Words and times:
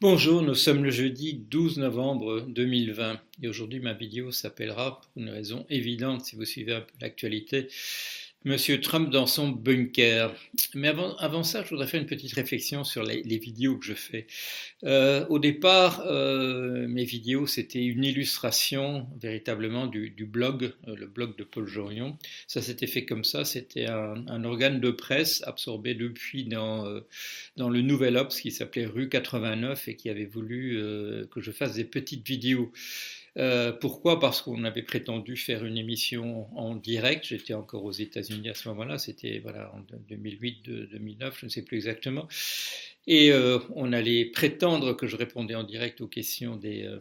Bonjour, 0.00 0.42
nous 0.42 0.54
sommes 0.54 0.84
le 0.84 0.92
jeudi 0.92 1.34
12 1.34 1.78
novembre 1.78 2.42
2020 2.42 3.18
et 3.42 3.48
aujourd'hui 3.48 3.80
ma 3.80 3.94
vidéo 3.94 4.30
s'appellera, 4.30 5.00
pour 5.00 5.10
une 5.16 5.28
raison 5.28 5.66
évidente 5.70 6.24
si 6.24 6.36
vous 6.36 6.44
suivez 6.44 6.74
un 6.74 6.82
peu 6.82 6.92
l'actualité, 7.00 7.66
Monsieur 8.44 8.80
Trump 8.80 9.10
dans 9.10 9.26
son 9.26 9.48
bunker. 9.48 10.32
Mais 10.74 10.86
avant, 10.86 11.42
ça, 11.42 11.64
je 11.64 11.70
voudrais 11.70 11.88
faire 11.88 12.00
une 12.00 12.06
petite 12.06 12.32
réflexion 12.34 12.84
sur 12.84 13.02
les, 13.02 13.20
vidéos 13.36 13.76
que 13.76 13.84
je 13.84 13.94
fais. 13.94 14.28
Euh, 14.84 15.26
au 15.28 15.40
départ, 15.40 16.04
euh, 16.06 16.86
mes 16.86 17.02
vidéos, 17.02 17.48
c'était 17.48 17.84
une 17.84 18.04
illustration 18.04 19.08
véritablement 19.20 19.88
du, 19.88 20.12
blog, 20.24 20.72
euh, 20.86 20.94
le 20.94 21.08
blog 21.08 21.36
de 21.36 21.42
Paul 21.42 21.66
Jorion. 21.66 22.16
Ça 22.46 22.62
s'était 22.62 22.86
fait 22.86 23.04
comme 23.04 23.24
ça, 23.24 23.44
c'était 23.44 23.86
un, 23.86 24.44
organe 24.44 24.78
de 24.78 24.92
presse 24.92 25.42
absorbé 25.44 25.94
depuis 25.94 26.44
dans, 26.44 27.00
dans 27.56 27.68
le 27.68 27.82
Nouvel 27.82 28.16
Obs 28.16 28.40
qui 28.40 28.52
s'appelait 28.52 28.86
Rue 28.86 29.08
89 29.08 29.88
et 29.88 29.96
qui 29.96 30.10
avait 30.10 30.26
voulu 30.26 30.78
que 31.32 31.40
je 31.40 31.50
fasse 31.50 31.74
des 31.74 31.84
petites 31.84 32.24
vidéos. 32.24 32.70
Euh, 33.38 33.72
pourquoi? 33.72 34.18
Parce 34.18 34.42
qu'on 34.42 34.64
avait 34.64 34.82
prétendu 34.82 35.36
faire 35.36 35.64
une 35.64 35.78
émission 35.78 36.48
en 36.58 36.74
direct. 36.74 37.24
J'étais 37.26 37.54
encore 37.54 37.84
aux 37.84 37.92
États-Unis 37.92 38.48
à 38.48 38.54
ce 38.54 38.68
moment-là. 38.68 38.98
C'était 38.98 39.38
voilà 39.38 39.72
en 39.74 39.80
2008-2009, 40.12 41.32
je 41.38 41.46
ne 41.46 41.50
sais 41.50 41.62
plus 41.62 41.76
exactement. 41.76 42.26
Et 43.06 43.30
euh, 43.32 43.58
on 43.74 43.92
allait 43.92 44.26
prétendre 44.26 44.92
que 44.94 45.06
je 45.06 45.16
répondais 45.16 45.54
en 45.54 45.64
direct 45.64 46.00
aux 46.00 46.08
questions 46.08 46.56
des, 46.56 46.84
euh, 46.84 46.98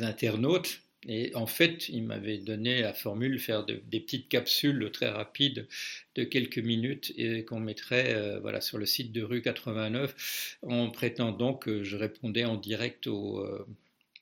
internautes. 0.00 0.80
Et 1.08 1.30
en 1.36 1.46
fait, 1.46 1.88
il 1.88 2.02
m'avait 2.02 2.38
donné 2.38 2.80
la 2.82 2.92
formule 2.92 3.38
faire 3.38 3.64
de, 3.64 3.80
des 3.88 4.00
petites 4.00 4.28
capsules 4.28 4.90
très 4.92 5.08
rapides 5.08 5.68
de 6.16 6.24
quelques 6.24 6.58
minutes 6.58 7.12
et 7.16 7.44
qu'on 7.44 7.60
mettrait 7.60 8.40
voilà, 8.40 8.60
sur 8.60 8.76
le 8.76 8.86
site 8.86 9.12
de 9.12 9.22
rue 9.22 9.40
89 9.40 10.58
en 10.62 10.90
prétendant 10.90 11.54
que 11.54 11.84
je 11.84 11.96
répondais 11.96 12.44
en 12.44 12.56
direct 12.56 13.06
aux, 13.06 13.46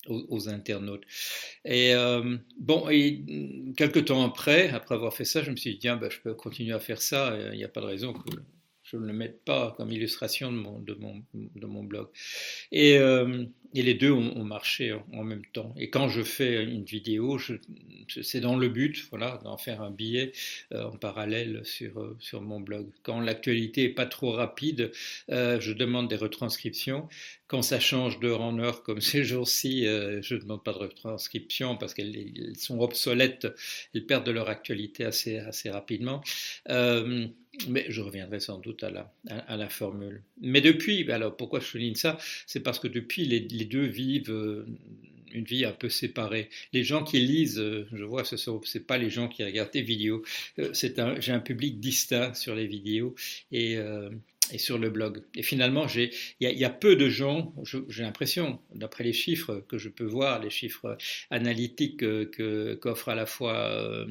aux, 0.08 0.48
internautes. 0.48 1.04
Et 1.64 1.94
euh, 1.94 2.36
bon, 2.58 2.88
et 2.90 3.24
quelques 3.76 4.06
temps 4.06 4.24
après, 4.24 4.70
après 4.70 4.94
avoir 4.94 5.14
fait 5.14 5.24
ça, 5.24 5.42
je 5.42 5.50
me 5.50 5.56
suis 5.56 5.72
dit, 5.72 5.78
tiens, 5.78 5.96
ben, 5.96 6.10
je 6.10 6.20
peux 6.20 6.34
continuer 6.34 6.72
à 6.72 6.80
faire 6.80 7.00
ça, 7.00 7.36
il 7.52 7.56
n'y 7.56 7.64
a 7.64 7.68
pas 7.68 7.80
de 7.80 7.86
raison 7.86 8.12
que 8.12 8.30
je 8.84 8.98
ne 8.98 9.06
le 9.06 9.12
mette 9.14 9.44
pas 9.44 9.74
comme 9.76 9.90
illustration 9.90 10.52
de 10.52 10.94
mon, 11.66 11.84
blog. 11.84 12.08
Et, 12.70 12.98
euh, 12.98 13.44
et 13.72 13.82
les 13.82 13.94
deux 13.94 14.12
ont, 14.12 14.44
marché 14.44 14.94
en 15.14 15.24
même 15.24 15.44
temps. 15.52 15.74
Et 15.78 15.88
quand 15.88 16.08
je 16.08 16.22
fais 16.22 16.62
une 16.62 16.84
vidéo, 16.84 17.38
c'est 18.08 18.40
dans 18.40 18.56
le 18.56 18.68
but 18.68 19.06
voilà, 19.08 19.40
d'en 19.42 19.56
faire 19.56 19.80
un 19.80 19.90
billet 19.90 20.32
euh, 20.72 20.84
en 20.84 20.96
parallèle 20.98 21.62
sur, 21.64 21.98
euh, 21.98 22.16
sur 22.20 22.42
mon 22.42 22.60
blog. 22.60 22.90
Quand 23.02 23.20
l'actualité 23.20 23.84
n'est 23.88 23.94
pas 23.94 24.06
trop 24.06 24.32
rapide, 24.32 24.92
je 25.28 25.72
demande 25.72 26.08
des 26.08 26.16
retranscriptions. 26.16 27.08
Quand 27.46 27.62
ça 27.62 27.80
change 27.80 28.20
d'heure 28.20 28.42
en 28.42 28.58
heure, 28.58 28.82
comme 28.82 29.00
ces 29.00 29.24
jours-ci, 29.24 29.84
je 29.84 30.34
ne 30.34 30.40
demande 30.40 30.62
pas 30.62 30.72
de 30.72 30.78
retranscription 30.78 31.76
parce 31.76 31.94
qu'elles 31.94 32.52
sont 32.58 32.78
obsolètes, 32.80 33.46
elles 33.94 34.04
perdent 34.04 34.26
de 34.26 34.32
leur 34.32 34.50
actualité 34.50 35.04
assez 35.04 35.70
rapidement. 35.70 36.22
Euh, 37.62 37.66
mais 37.68 37.86
je 37.88 38.00
reviendrai 38.00 38.40
sans 38.40 38.58
doute 38.58 38.82
à 38.82 38.90
la, 38.90 39.12
à, 39.28 39.56
la 39.56 39.68
formule. 39.68 40.22
Mais 40.40 40.60
depuis, 40.60 41.10
alors 41.10 41.36
pourquoi 41.36 41.60
je 41.60 41.66
souligne 41.66 41.94
ça? 41.94 42.18
C'est 42.46 42.60
parce 42.60 42.78
que 42.78 42.88
depuis, 42.88 43.24
les, 43.24 43.40
deux 43.40 43.86
vivent 43.86 44.30
euh, 44.30 44.66
une 45.32 45.44
vie 45.44 45.64
un 45.64 45.72
peu 45.72 45.88
séparée. 45.88 46.48
Les 46.72 46.84
gens 46.84 47.02
qui 47.02 47.18
lisent, 47.18 47.58
euh, 47.58 47.86
je 47.92 48.04
vois, 48.04 48.24
ce 48.24 48.36
sont 48.36 48.60
c'est 48.64 48.86
pas 48.86 48.98
les 48.98 49.10
gens 49.10 49.28
qui 49.28 49.44
regardent 49.44 49.72
des 49.72 49.82
vidéos. 49.82 50.22
Euh, 50.58 50.70
c'est 50.72 51.00
j'ai 51.20 51.32
un 51.32 51.40
public 51.40 51.80
distinct 51.80 52.34
sur 52.34 52.54
les 52.54 52.66
vidéos 52.66 53.14
et 53.52 53.76
et 54.52 54.58
sur 54.58 54.78
le 54.78 54.90
blog. 54.90 55.22
Et 55.34 55.42
finalement, 55.42 55.86
il 55.94 56.10
y, 56.40 56.46
y, 56.46 56.64
a 56.64 56.70
peu 56.70 56.96
de 56.96 57.08
gens, 57.08 57.54
j'ai 57.88 58.02
l'impression, 58.02 58.58
d'après 58.74 59.04
les 59.04 59.12
chiffres 59.12 59.64
que 59.68 59.78
je 59.78 59.88
peux 59.88 60.04
voir, 60.04 60.40
les 60.42 60.50
chiffres 60.50 60.96
analytiques 61.30 62.04
qu'offre 62.80 63.08
à 63.08 63.14
la 63.14 63.26
fois 63.26 63.56
euh, 63.56 64.06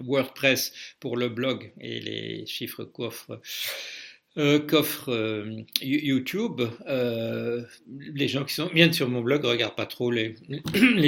WordPress 0.00 0.72
pour 1.00 1.16
le 1.16 1.28
blog 1.28 1.72
et 1.80 2.00
les 2.00 2.46
chiffres 2.46 2.84
qu'offre 2.84 3.40
euh, 4.38 4.58
qu'offre 4.60 5.10
euh, 5.12 5.62
YouTube, 5.82 6.62
euh, 6.86 7.62
les 7.86 8.28
gens 8.28 8.44
qui 8.44 8.54
sont, 8.54 8.68
viennent 8.68 8.94
sur 8.94 9.06
mon 9.10 9.20
blog 9.20 9.42
ne 9.42 9.48
regardent 9.48 9.76
pas 9.76 9.84
trop 9.84 10.10
les, 10.10 10.34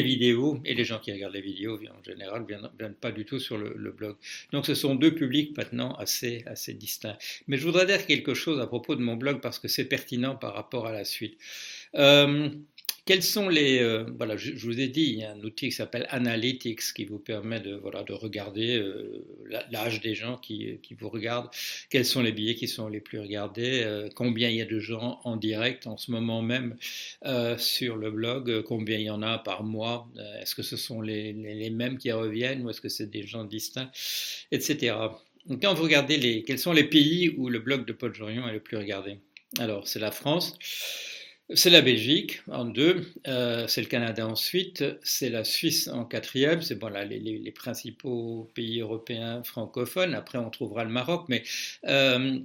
vidéos 0.02 0.60
et 0.66 0.74
les 0.74 0.84
gens 0.84 0.98
qui 0.98 1.10
regardent 1.10 1.32
les 1.32 1.40
vidéos 1.40 1.78
en 1.78 2.04
général 2.04 2.42
ne 2.42 2.46
viennent, 2.78 2.94
pas 2.94 3.12
du 3.12 3.24
tout 3.24 3.38
sur 3.38 3.56
le, 3.56 3.92
blog. 3.92 4.16
Donc 4.52 4.66
ce 4.66 4.74
sont 4.74 4.94
deux 4.94 5.14
publics 5.14 5.56
maintenant 5.56 5.94
assez, 5.94 6.42
assez 6.44 6.74
distincts. 6.74 7.16
Mais 7.48 7.56
je 7.56 7.64
voudrais 7.64 7.86
dire 7.86 8.04
quelque 8.04 8.34
chose 8.34 8.60
à 8.60 8.66
propos 8.66 8.94
de 8.94 9.00
mon 9.00 9.16
blog 9.16 9.40
parce 9.40 9.58
que 9.58 9.68
c'est 9.68 9.86
pertinent 9.86 10.36
par 10.36 10.54
rapport 10.54 10.86
à 10.86 10.92
la 10.92 11.06
suite. 11.06 11.38
Quels 13.06 13.22
sont 13.22 13.50
les 13.50 13.80
euh, 13.80 14.04
voilà, 14.16 14.38
je, 14.38 14.52
vous 14.64 14.80
ai 14.80 14.88
dit, 14.88 15.02
il 15.02 15.18
y 15.18 15.24
a 15.24 15.32
un 15.32 15.40
outil 15.40 15.66
qui 15.66 15.72
s'appelle 15.72 16.06
Analytics 16.08 16.80
qui 16.94 17.04
vous 17.04 17.18
permet 17.18 17.60
de 17.60 17.74
voilà 17.74 18.02
de 18.02 18.14
regarder 18.14 18.78
euh, 18.78 19.26
l'âge 19.70 20.00
des 20.00 20.14
gens 20.14 20.38
qui, 20.38 20.78
qui 20.82 20.94
vous 20.94 21.10
regardent, 21.10 21.50
quels 21.90 22.06
sont 22.06 22.22
les 22.22 22.32
billets 22.32 22.54
qui 22.54 22.66
sont 22.66 22.88
les 22.88 23.00
plus 23.00 23.20
regardés, 23.20 23.82
euh, 23.84 24.08
combien 24.14 24.48
il 24.48 24.56
y 24.56 24.62
a 24.62 24.64
de 24.64 24.78
gens 24.78 25.20
en 25.24 25.36
direct 25.36 25.86
en 25.86 25.98
ce 25.98 26.12
moment 26.12 26.40
même 26.40 26.76
euh, 27.26 27.58
sur 27.58 27.96
le 27.96 28.10
blog, 28.10 28.62
combien 28.62 28.96
il 28.96 29.04
y 29.04 29.10
en 29.10 29.20
a 29.20 29.36
par 29.38 29.64
mois, 29.64 30.08
est-ce 30.40 30.54
que 30.54 30.62
ce 30.62 30.78
sont 30.78 31.02
les, 31.02 31.34
les, 31.34 31.54
les 31.54 31.70
mêmes 31.70 31.98
qui 31.98 32.10
reviennent 32.10 32.64
ou 32.64 32.70
est-ce 32.70 32.80
que 32.80 32.88
c'est 32.88 33.10
des 33.10 33.26
gens 33.26 33.44
distincts, 33.44 33.90
etc. 34.50 34.96
Donc 35.44 35.60
quand 35.60 35.74
vous 35.74 35.82
regardez 35.82 36.16
les 36.16 36.42
quels 36.42 36.58
sont 36.58 36.72
les 36.72 36.84
pays 36.84 37.34
où 37.36 37.50
le 37.50 37.58
blog 37.58 37.84
de 37.84 37.92
Paul 37.92 38.14
Jorion 38.14 38.48
est 38.48 38.52
le 38.54 38.60
plus 38.60 38.78
regardé, 38.78 39.18
alors 39.58 39.86
c'est 39.86 40.00
la 40.00 40.10
France. 40.10 40.56
C'est 41.52 41.68
la 41.68 41.82
Belgique 41.82 42.40
en 42.48 42.64
deux, 42.64 43.06
euh, 43.26 43.66
c'est 43.66 43.82
le 43.82 43.86
Canada 43.86 44.26
ensuite, 44.26 44.82
c'est 45.02 45.28
la 45.28 45.44
Suisse 45.44 45.88
en 45.88 46.06
quatrième, 46.06 46.62
c'est 46.62 46.76
bon, 46.76 46.88
là, 46.88 47.04
les, 47.04 47.52
principaux 47.52 48.50
pays 48.54 48.80
européens 48.80 49.42
francophones. 49.44 50.14
Après, 50.14 50.38
on 50.38 50.48
trouvera 50.48 50.84
le 50.84 50.90
Maroc, 50.90 51.26
mais 51.28 51.42
euh, 51.86 52.38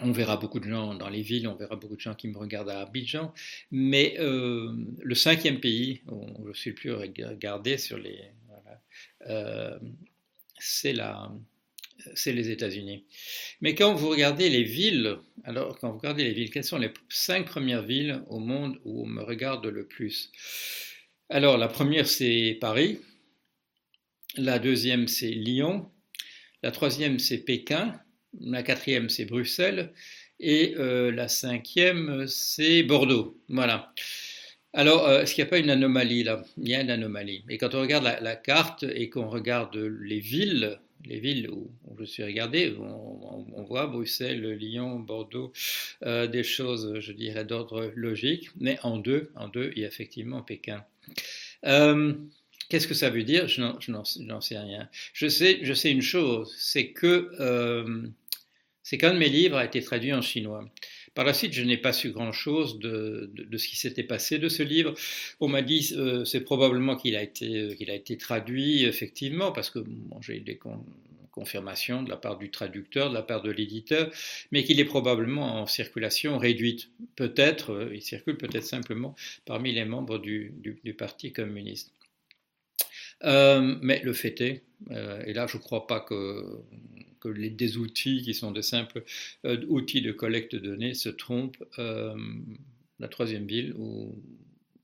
on 0.00 0.12
verra 0.12 0.38
beaucoup 0.38 0.60
de 0.60 0.68
gens 0.68 0.94
dans 0.94 1.10
les 1.10 1.20
villes, 1.20 1.46
on 1.46 1.56
verra 1.56 1.76
beaucoup 1.76 1.96
de 1.96 2.00
gens 2.00 2.14
qui 2.14 2.28
me 2.28 2.38
regardent 2.38 2.70
à 2.70 2.80
Abidjan. 2.80 3.34
Mais 3.70 4.16
euh, 4.18 4.72
le 5.02 5.14
cinquième 5.14 5.60
pays 5.60 6.00
où 6.08 6.48
je 6.54 6.58
suis 6.58 6.70
le 6.70 6.76
plus 6.76 6.92
regardé 6.92 7.76
sur 7.76 7.98
les. 7.98 8.18
C'est 10.58 10.94
la, 10.94 11.30
c'est 12.14 12.32
les 12.32 12.50
États-Unis. 12.50 13.04
Mais 13.60 13.74
quand 13.74 13.94
vous 13.94 14.08
regardez 14.08 14.48
les 14.48 14.62
villes, 14.62 15.16
alors 15.44 15.78
quand 15.78 15.90
vous 15.90 15.98
regardez 15.98 16.24
les 16.24 16.32
villes, 16.32 16.50
quelles 16.50 16.64
sont 16.64 16.78
les 16.78 16.90
cinq 17.08 17.46
premières 17.46 17.82
villes 17.82 18.22
au 18.28 18.38
monde 18.38 18.78
où 18.84 19.02
on 19.04 19.06
me 19.06 19.22
regarde 19.22 19.66
le 19.66 19.86
plus? 19.86 20.30
Alors 21.28 21.58
la 21.58 21.68
première 21.68 22.06
c'est 22.06 22.56
Paris, 22.60 23.00
la 24.36 24.58
deuxième 24.58 25.08
c'est 25.08 25.30
Lyon, 25.30 25.90
la 26.62 26.70
troisième 26.70 27.18
c'est 27.18 27.38
Pékin, 27.38 28.00
la 28.40 28.62
quatrième 28.62 29.08
c'est 29.08 29.24
Bruxelles 29.24 29.92
et 30.38 30.74
euh, 30.76 31.10
la 31.10 31.28
cinquième 31.28 32.26
c'est 32.28 32.82
Bordeaux. 32.82 33.40
Voilà. 33.48 33.92
Alors, 34.72 35.08
euh, 35.08 35.22
est-ce 35.22 35.34
qu'il 35.34 35.42
n'y 35.42 35.48
a 35.48 35.50
pas 35.50 35.58
une 35.58 35.70
anomalie 35.70 36.22
là? 36.22 36.44
Il 36.58 36.68
y 36.68 36.74
a 36.74 36.82
une 36.82 36.90
anomalie. 36.90 37.42
Et 37.48 37.56
quand 37.56 37.74
on 37.74 37.80
regarde 37.80 38.04
la, 38.04 38.20
la 38.20 38.36
carte 38.36 38.82
et 38.82 39.08
qu'on 39.08 39.26
regarde 39.26 39.74
les 39.74 40.20
villes, 40.20 40.78
les 41.06 41.20
villes 41.20 41.50
où, 41.50 41.70
je 41.98 42.04
suis 42.04 42.24
regardé, 42.24 42.74
on, 42.78 43.46
on, 43.54 43.62
voit 43.62 43.86
Bruxelles, 43.86 44.52
Lyon, 44.52 44.98
Bordeaux, 45.00 45.52
euh, 46.04 46.26
des 46.26 46.42
choses, 46.42 47.00
je 47.00 47.12
dirais, 47.12 47.44
d'ordre 47.44 47.92
logique, 47.94 48.50
mais 48.60 48.78
en 48.82 48.98
deux, 48.98 49.30
en 49.34 49.48
deux, 49.48 49.72
il 49.74 49.82
y 49.82 49.84
a 49.84 49.88
effectivement 49.88 50.42
Pékin. 50.42 50.84
Euh, 51.64 52.14
Qu'est-ce 52.68 52.88
que 52.88 52.94
ça 52.94 53.10
veut 53.10 53.22
dire? 53.22 53.46
Je 53.46 53.60
n'en 53.60 54.40
sais 54.40 54.58
rien. 54.58 54.88
Je 55.12 55.28
sais, 55.28 55.60
je 55.62 55.72
sais 55.72 55.90
une 55.90 56.02
chose, 56.02 56.52
c'est 56.58 56.90
que 56.90 57.30
euh, 57.38 58.08
c'est 58.82 58.98
qu'un 58.98 59.14
de 59.14 59.18
mes 59.18 59.28
livres 59.28 59.56
a 59.56 59.64
été 59.64 59.80
traduit 59.82 60.12
en 60.12 60.22
chinois. 60.22 60.68
Par 61.16 61.24
la 61.24 61.32
suite, 61.32 61.54
je 61.54 61.62
n'ai 61.62 61.78
pas 61.78 61.94
su 61.94 62.10
grand-chose 62.10 62.78
de, 62.78 63.30
de, 63.32 63.56
ce 63.56 63.68
qui 63.68 63.76
s'était 63.76 64.02
passé 64.02 64.38
de 64.38 64.50
ce 64.50 64.62
livre. 64.62 64.92
On 65.40 65.48
m'a 65.48 65.62
dit 65.62 65.94
euh, 65.96 66.26
c'est 66.26 66.42
probablement 66.42 66.94
qu'il 66.94 67.16
a 67.16 67.22
été 67.22 67.56
euh, 67.56 67.74
a 67.88 67.94
été 67.94 68.18
traduit 68.18 68.84
effectivement 68.84 69.50
parce 69.50 69.70
que 69.70 69.78
j'ai 70.20 70.36
eu 70.36 70.40
des 70.40 70.58
con 70.58 70.84
confirmations 71.30 72.02
de 72.02 72.08
la 72.10 72.16
part 72.16 72.38
du 72.38 72.50
traducteur, 72.50 73.10
de 73.10 73.14
la 73.14 73.22
part 73.22 73.42
de 73.42 73.50
l'éditeur, 73.50 74.10
mais 74.52 74.64
qu'il 74.64 74.80
est 74.80 74.86
probablement 74.86 75.60
en 75.60 75.66
circulation 75.66 76.38
réduite. 76.38 76.90
Peut-être, 77.14 77.72
euh, 77.72 77.94
il 77.94 78.02
circule 78.02 78.36
peut-être 78.36 78.64
simplement 78.64 79.14
parmi 79.46 79.72
les 79.72 79.84
membres 79.86 80.18
du, 80.18 80.52
du 80.84 80.94
Parti 80.94 81.32
communiste. 81.32 81.95
Euh, 83.24 83.76
mais 83.80 84.00
le 84.02 84.12
fait 84.12 84.40
est, 84.40 84.62
euh, 84.90 85.22
et 85.24 85.32
là 85.32 85.46
je 85.46 85.56
ne 85.56 85.62
crois 85.62 85.86
pas 85.86 86.00
que, 86.00 86.60
que 87.20 87.28
les, 87.28 87.48
des 87.50 87.78
outils 87.78 88.22
qui 88.22 88.34
sont 88.34 88.50
de 88.50 88.60
simples 88.60 89.04
euh, 89.46 89.64
outils 89.68 90.02
de 90.02 90.12
collecte 90.12 90.54
de 90.54 90.60
données 90.60 90.94
se 90.94 91.08
trompent, 91.08 91.62
la 92.98 93.08
troisième 93.08 93.46
ville 93.46 93.74
où, 93.76 94.14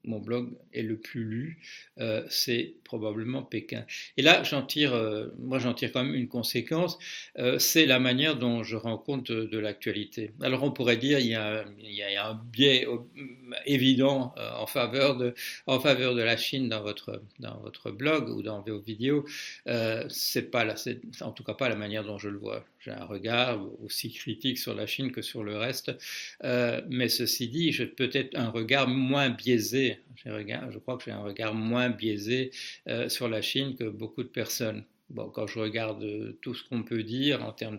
mon 0.04 0.18
blog 0.18 0.50
est 0.72 0.82
le 0.82 0.96
plus 0.96 1.24
lu, 1.24 1.58
euh, 1.98 2.24
c'est 2.28 2.74
probablement 2.84 3.42
Pékin. 3.42 3.84
Et 4.16 4.22
là, 4.22 4.42
j'en 4.42 4.62
tire, 4.62 4.94
euh, 4.94 5.28
moi 5.38 5.58
j'en 5.58 5.74
tire 5.74 5.92
quand 5.92 6.02
même 6.04 6.14
une 6.14 6.28
conséquence, 6.28 6.98
euh, 7.38 7.58
c'est 7.58 7.86
la 7.86 7.98
manière 7.98 8.36
dont 8.36 8.62
je 8.62 8.76
rends 8.76 8.98
compte 8.98 9.30
de, 9.30 9.58
l'actualité. 9.58 10.32
Alors 10.40 10.64
on 10.64 10.72
pourrait 10.72 10.96
dire 10.96 11.20
il 11.20 11.28
y 11.28 11.36
a, 11.36 11.64
il 11.78 11.94
y 11.94 12.02
a 12.02 12.28
un 12.28 12.34
biais 12.34 12.88
évident 13.64 14.34
en 14.36 14.66
faveur 14.66 15.16
de, 15.16 15.34
en 15.66 15.78
faveur 15.78 16.16
de 16.16 16.22
la 16.22 16.36
Chine 16.36 16.68
dans 16.68 16.82
votre, 16.82 17.22
dans 17.38 17.60
votre 17.60 17.92
blog 17.92 18.28
ou 18.28 18.42
dans 18.42 18.60
vos 18.62 18.80
vidéos. 18.80 19.24
c'est 20.08 20.50
pas 20.50 20.64
là, 20.64 20.76
c'est 20.76 21.00
en 21.20 21.30
tout 21.30 21.44
cas 21.44 21.54
pas 21.54 21.68
la 21.68 21.76
manière 21.76 22.02
dont 22.02 22.18
je 22.18 22.28
le 22.28 22.38
vois. 22.38 22.64
J'ai 22.84 22.90
un 22.90 23.04
regard 23.04 23.60
aussi 23.82 24.12
critique 24.12 24.58
sur 24.58 24.74
la 24.74 24.86
Chine 24.86 25.12
que 25.12 25.22
sur 25.22 25.44
le 25.44 25.56
reste, 25.56 25.92
mais 26.42 27.08
ceci 27.08 27.48
dit, 27.48 27.72
j'ai 27.72 27.86
peut-être 27.86 28.36
un 28.36 28.50
regard 28.50 28.88
moins 28.88 29.30
biaisé 29.30 29.98
je 30.24 30.78
crois 30.78 30.96
que 30.96 31.04
j'ai 31.04 31.10
un 31.10 31.22
regard 31.22 31.54
moins 31.54 31.90
biaisé 31.90 32.50
euh, 32.88 33.08
sur 33.08 33.28
la 33.28 33.42
Chine 33.42 33.74
que 33.76 33.84
beaucoup 33.84 34.22
de 34.22 34.28
personnes. 34.28 34.84
Bon, 35.10 35.28
quand 35.28 35.46
je 35.46 35.58
regarde 35.58 36.34
tout 36.40 36.54
ce 36.54 36.66
qu'on 36.66 36.84
peut 36.84 37.02
dire 37.02 37.44
en 37.44 37.52
termes 37.52 37.76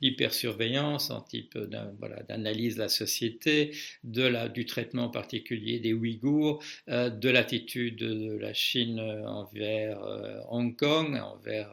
d'hypersurveillance, 0.00 1.10
en 1.10 1.20
type 1.20 1.56
d'analyse 1.56 2.74
de 2.74 2.80
la 2.80 2.88
société, 2.88 3.70
du 4.02 4.66
traitement 4.66 5.08
particulier 5.08 5.78
des 5.78 5.92
Ouïghours, 5.92 6.60
euh, 6.88 7.08
de 7.08 7.28
l'attitude 7.28 7.96
de 7.98 8.36
la 8.36 8.52
Chine 8.52 8.98
envers 8.98 10.02
euh, 10.02 10.40
Hong 10.48 10.74
Kong, 10.76 11.16
envers 11.16 11.72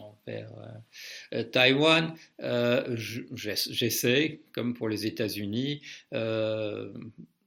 envers 0.00 0.50
Taïwan. 1.52 2.14
J'essaie, 2.94 4.40
comme 4.52 4.74
pour 4.74 4.88
les 4.88 5.06
États-Unis, 5.06 5.82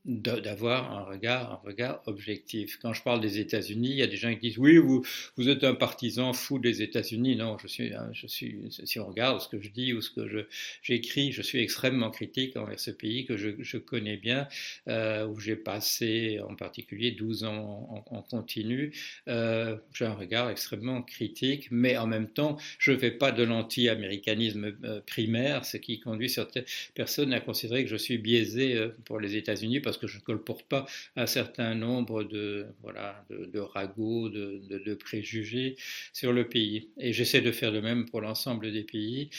d'avoir 0.05 0.91
un 0.91 1.03
regard, 1.03 1.51
un 1.51 1.67
regard 1.67 2.01
objectif. 2.07 2.79
Quand 2.81 2.91
je 2.93 3.03
parle 3.03 3.21
des 3.21 3.37
États-Unis, 3.37 3.89
il 3.91 3.97
y 3.97 4.01
a 4.01 4.07
des 4.07 4.17
gens 4.17 4.33
qui 4.33 4.49
disent 4.49 4.57
oui, 4.57 4.77
vous, 4.77 5.05
vous 5.37 5.47
êtes 5.47 5.63
un 5.63 5.75
partisan 5.75 6.33
fou 6.33 6.57
des 6.57 6.81
États-Unis. 6.81 7.35
Non, 7.35 7.57
je 7.59 7.67
suis, 7.67 7.91
je 8.13 8.27
suis, 8.27 8.57
si 8.83 8.99
on 8.99 9.07
regarde 9.07 9.41
ce 9.41 9.47
que 9.47 9.61
je 9.61 9.69
dis 9.69 9.93
ou 9.93 10.01
ce 10.01 10.09
que 10.09 10.47
j'écris, 10.81 11.31
je 11.31 11.43
suis 11.43 11.59
extrêmement 11.59 12.09
critique 12.09 12.57
envers 12.57 12.79
ce 12.79 12.89
pays 12.89 13.25
que 13.25 13.37
je, 13.37 13.77
connais 13.77 14.17
bien, 14.17 14.47
euh, 14.87 15.27
où 15.27 15.39
j'ai 15.39 15.55
passé 15.55 16.39
en 16.47 16.55
particulier 16.55 17.11
12 17.11 17.43
ans 17.43 18.03
en, 18.09 18.21
continu. 18.21 18.93
Euh, 19.27 19.75
j'ai 19.93 20.05
un 20.05 20.13
regard 20.13 20.49
extrêmement 20.49 21.01
critique, 21.01 21.67
mais 21.71 21.97
en 21.97 22.07
même 22.07 22.27
temps, 22.27 22.57
je 22.79 22.91
ne 22.91 22.97
fais 22.97 23.11
pas 23.11 23.31
de 23.31 23.43
l'anti-américanisme 23.43 24.75
euh, 24.83 25.01
primaire, 25.01 25.65
ce 25.65 25.77
qui 25.77 25.99
conduit 25.99 26.29
certaines 26.29 26.65
personnes 26.93 27.33
à 27.33 27.39
considérer 27.39 27.83
que 27.83 27.89
je 27.89 27.95
suis 27.95 28.17
biaisé 28.17 28.79
pour 29.05 29.19
les 29.19 29.35
États-Unis 29.35 29.79
parce 29.91 29.97
que 29.97 30.07
je 30.07 30.19
ne 30.19 30.23
colporte 30.23 30.65
pas 30.69 30.85
un 31.17 31.25
certain 31.25 31.75
nombre 31.75 32.23
de, 32.23 32.67
voilà, 32.81 33.25
de, 33.29 33.59
ragots, 33.59 34.29
de, 34.29 34.93
préjugés 34.95 35.75
sur 36.13 36.31
le 36.31 36.47
pays. 36.47 36.89
Et 36.97 37.11
j'essaie 37.11 37.41
de 37.41 37.51
faire 37.51 37.71
le 37.71 37.81
même 37.81 38.05
pour 38.05 38.21
l'ensemble 38.21 38.71
des 38.71 38.83
pays. 38.83 39.29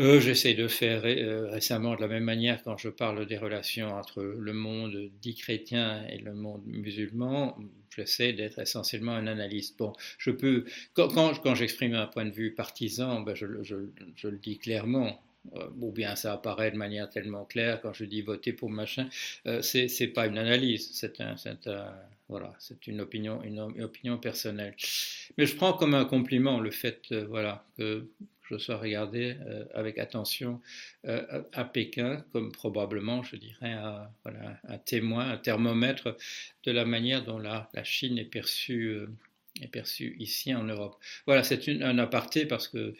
Euh, 0.00 0.20
j'essaie 0.20 0.54
de 0.54 0.66
faire 0.66 1.02
euh, 1.04 1.48
récemment 1.50 1.94
de 1.94 2.00
la 2.00 2.08
même 2.08 2.24
manière 2.24 2.62
quand 2.62 2.76
je 2.76 2.88
parle 2.88 3.24
des 3.26 3.36
relations 3.36 3.88
entre 3.88 4.22
le 4.22 4.52
monde 4.52 5.10
dit 5.20 5.34
chrétien 5.34 6.04
et 6.08 6.18
le 6.18 6.34
monde 6.34 6.62
musulman. 6.66 7.56
J'essaie 7.94 8.32
d'être 8.32 8.58
essentiellement 8.58 9.12
un 9.12 9.26
analyste. 9.28 9.78
Bon, 9.78 9.92
je 10.18 10.30
peux, 10.32 10.64
quand, 10.94 11.54
j'exprime 11.54 11.94
un 11.94 12.06
point 12.06 12.24
de 12.24 12.30
vue 12.30 12.52
partisan, 12.52 13.20
ben 13.20 13.34
je, 13.34 13.46
le 13.46 14.38
dis 14.38 14.58
clairement. 14.58 15.20
Euh, 15.54 15.68
ou 15.80 15.92
bien 15.92 16.14
ça 16.16 16.34
apparaît 16.34 16.70
de 16.70 16.76
manière 16.76 17.08
tellement 17.08 17.44
claire 17.44 17.80
quand 17.80 17.92
je 17.92 18.04
dis 18.04 18.22
voter 18.22 18.52
pour 18.52 18.70
machin, 18.70 19.08
euh, 19.46 19.62
c'est 19.62 19.88
c'est 19.88 20.08
pas 20.08 20.26
une 20.26 20.36
analyse, 20.36 20.90
c'est 20.92 21.20
un, 21.20 21.36
voilà, 22.28 22.54
c'est 22.58 22.86
une 22.86 23.00
opinion, 23.00 23.42
une, 23.42 23.60
opinion 23.82 24.18
personnelle. 24.18 24.74
Mais 25.38 25.46
je 25.46 25.56
prends 25.56 25.72
comme 25.72 25.94
un 25.94 26.04
compliment 26.04 26.60
le 26.60 26.70
fait, 26.70 27.00
euh, 27.12 27.24
voilà, 27.28 27.64
que 27.78 28.08
je 28.50 28.58
sois 28.58 28.76
regardé 28.78 29.36
avec 29.74 29.98
attention 29.98 30.62
à 31.04 31.64
Pékin 31.64 32.24
comme 32.32 32.50
probablement, 32.50 33.22
je 33.22 33.36
dirais, 33.36 33.72
un, 33.72 34.08
voilà, 34.24 34.58
un 34.66 34.78
témoin, 34.78 35.32
un 35.32 35.36
thermomètre 35.36 36.16
de 36.64 36.72
la 36.72 36.86
manière 36.86 37.22
dont 37.22 37.38
la 37.38 37.68
Chine 37.84 38.16
est 38.16 38.24
perçue 38.24 39.06
est 39.62 39.68
perçu 39.68 40.16
ici 40.18 40.54
en 40.54 40.64
Europe. 40.64 40.96
Voilà, 41.26 41.42
c'est 41.42 41.68
un 41.68 41.98
aparté 41.98 42.46
parce 42.46 42.68
que 42.68 42.94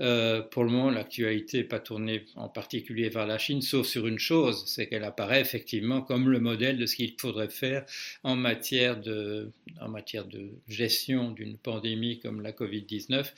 euh, 0.00 0.42
pour 0.42 0.64
le 0.64 0.70
moment, 0.70 0.90
l'actualité 0.90 1.58
n'est 1.58 1.64
pas 1.64 1.80
tournée 1.80 2.24
en 2.36 2.48
particulier 2.48 3.08
vers 3.08 3.26
la 3.26 3.38
Chine, 3.38 3.62
sauf 3.62 3.86
sur 3.86 4.06
une 4.06 4.18
chose, 4.18 4.64
c'est 4.66 4.88
qu'elle 4.88 5.04
apparaît 5.04 5.40
effectivement 5.40 6.02
comme 6.02 6.28
le 6.28 6.40
modèle 6.40 6.78
de 6.78 6.86
ce 6.86 6.96
qu'il 6.96 7.14
faudrait 7.18 7.48
faire 7.48 7.84
en 8.22 8.36
matière 8.36 9.00
de, 9.00 9.50
en 9.80 9.88
matière 9.88 10.24
de 10.24 10.50
gestion 10.68 11.30
d'une 11.30 11.56
pandémie 11.56 12.20
comme 12.20 12.40
la 12.40 12.52
Covid-19. 12.52 13.32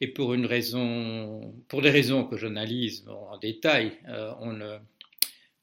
Et 0.00 0.08
pour 0.08 0.34
une 0.34 0.46
raison, 0.46 1.54
pour 1.68 1.82
des 1.82 1.90
raisons 1.90 2.24
que 2.24 2.36
j'analyse 2.36 3.04
en 3.08 3.38
détail, 3.38 3.92
euh, 4.08 4.32
on 4.40 4.52
ne 4.52 4.78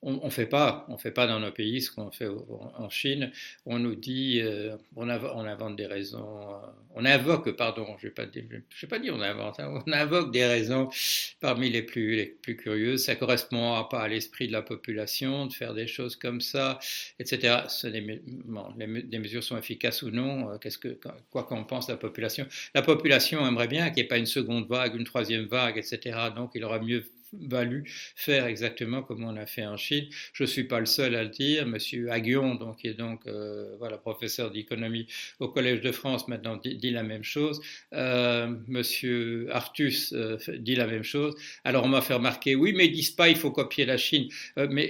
on 0.04 0.26
ne 0.26 0.30
fait 0.32 0.48
pas, 0.48 0.86
on 0.90 0.98
fait 0.98 1.12
pas 1.12 1.28
dans 1.28 1.40
nos 1.40 1.52
pays 1.52 1.82
ce 1.82 1.92
qu'on 1.92 2.10
fait 2.10 2.28
en 2.28 2.90
Chine. 2.90 3.32
On 3.68 3.78
nous 3.78 3.94
dit, 3.96 4.42
euh, 4.42 4.76
on, 4.96 5.08
invente 5.10 5.76
des 5.76 5.86
raisons, 5.86 6.42
euh, 6.54 6.56
on 6.96 7.06
invoque, 7.06 7.52
pardon, 7.52 7.86
je 8.00 8.08
je 8.08 8.08
vais 8.08 8.90
pas 8.90 9.00
dire 9.00 9.14
on 9.16 9.22
invente, 9.22 9.60
hein, 9.60 9.84
on 9.86 9.92
invoque 9.92 10.32
des 10.32 10.46
raisons 10.46 10.90
parmi 11.40 11.70
les 11.70 11.84
plus, 11.84 12.36
curieuses. 12.58 13.06
Ça 13.06 13.16
correspond 13.16 13.84
pas 13.92 14.02
à 14.02 14.08
l'esprit 14.08 14.48
de 14.48 14.54
la 14.54 14.64
population 14.64 15.46
de 15.46 15.54
faire 15.54 15.76
des 15.76 15.88
choses 15.88 16.16
comme 16.16 16.42
ça, 16.42 16.80
etc. 17.20 17.66
Ce 17.70 17.88
les, 17.88 19.20
mesures 19.20 19.44
sont 19.44 19.58
efficaces 19.58 20.02
ou 20.02 20.10
non. 20.10 20.50
Euh, 20.50 20.58
qu'est-ce 20.58 20.80
que, 20.80 20.98
quoi 21.30 21.44
qu'on 21.44 21.64
pense 21.64 21.90
la 21.90 21.98
population, 21.98 22.48
la 22.74 22.82
population 22.82 23.46
aimerait 23.48 23.68
bien 23.68 23.86
qu'il 23.90 23.98
n'y 23.98 24.02
ait 24.02 24.08
pas 24.08 24.18
une 24.18 24.26
seconde 24.26 24.68
vague, 24.68 24.96
une 24.96 25.04
troisième 25.06 25.46
vague, 25.46 25.78
etc. 25.78 26.18
Donc 26.36 26.52
il 26.56 26.64
aura 26.64 26.80
mieux 26.80 27.04
valu 27.34 27.84
faire 28.16 28.46
exactement 28.46 29.02
comme 29.04 29.24
on 29.24 29.36
a 29.38 29.46
fait 29.46 29.66
en 29.66 29.78
Chine. 29.78 30.08
Je 30.34 30.44
ne 30.44 30.48
suis 30.48 30.64
pas 30.66 30.80
le 30.80 30.86
seul 30.86 31.16
à 31.16 31.24
le 31.24 31.30
dire. 31.30 31.66
Monsieur 31.66 32.12
Aguillon, 32.12 32.56
donc, 32.56 32.78
qui 32.78 32.88
est 32.88 32.94
donc 32.94 33.22
euh, 33.28 33.76
voilà, 33.80 33.98
professeur 33.98 34.52
d'économie 34.52 35.08
au 35.40 35.48
Collège 35.48 35.82
de 35.82 35.92
France, 35.92 36.28
maintenant 36.28 36.58
dit, 36.58 36.92
la 36.92 37.04
même 37.04 37.24
chose. 37.24 37.62
Euh, 37.94 38.54
Monsieur 38.68 39.48
Artus 39.52 40.14
euh, 40.14 40.38
dit 40.60 40.76
la 40.76 40.88
même 40.88 41.04
chose. 41.04 41.36
Alors 41.64 41.86
on 41.86 41.88
m'a 41.88 42.02
fait 42.02 42.14
remarquer, 42.14 42.56
oui, 42.56 42.74
mais 42.74 42.88
ils 42.88 42.92
disent 42.92 43.12
pas 43.12 43.30
il 43.30 43.36
faut 43.36 43.52
copier 43.52 43.86
la 43.86 43.98
Chine. 43.98 44.28
Euh, 44.58 44.68
mais 44.70 44.88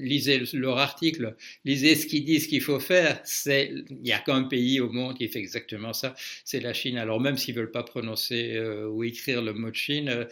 lisez 0.00 0.42
leur 0.54 0.78
article, 0.78 1.36
lisez 1.64 1.94
ce 1.94 2.06
qu'ils 2.06 2.24
disent 2.24 2.46
qu'il 2.46 2.62
faut 2.62 2.80
faire. 2.80 3.22
Il 3.46 3.84
y 4.04 4.12
a 4.12 4.18
qu'un 4.18 4.44
pays 4.44 4.80
au 4.80 4.90
monde 4.90 5.16
qui 5.16 5.28
fait 5.28 5.38
exactement 5.38 5.92
ça, 5.92 6.14
c'est 6.44 6.60
la 6.60 6.72
Chine. 6.72 6.98
Alors 6.98 7.20
même 7.20 7.36
s'ils 7.36 7.54
veulent 7.54 7.70
pas 7.70 7.82
prononcer 7.82 8.58
ou 8.90 9.04
écrire 9.04 9.42
le 9.42 9.52
mot 9.52 9.72
Chine, 9.72 10.26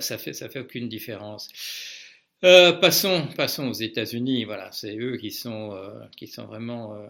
ça 0.00 0.18
fait 0.18 0.32
ça 0.32 0.48
fait 0.48 0.60
aucune 0.60 0.81
différence. 0.88 1.48
Euh, 2.44 2.72
passons, 2.72 3.28
passons 3.36 3.68
aux 3.68 3.72
États-Unis. 3.72 4.44
Voilà, 4.44 4.72
c'est 4.72 4.96
eux 4.96 5.16
qui 5.16 5.30
sont, 5.30 5.72
euh, 5.72 6.04
qui 6.16 6.26
sont 6.26 6.46
vraiment 6.46 6.94
euh, 6.96 7.06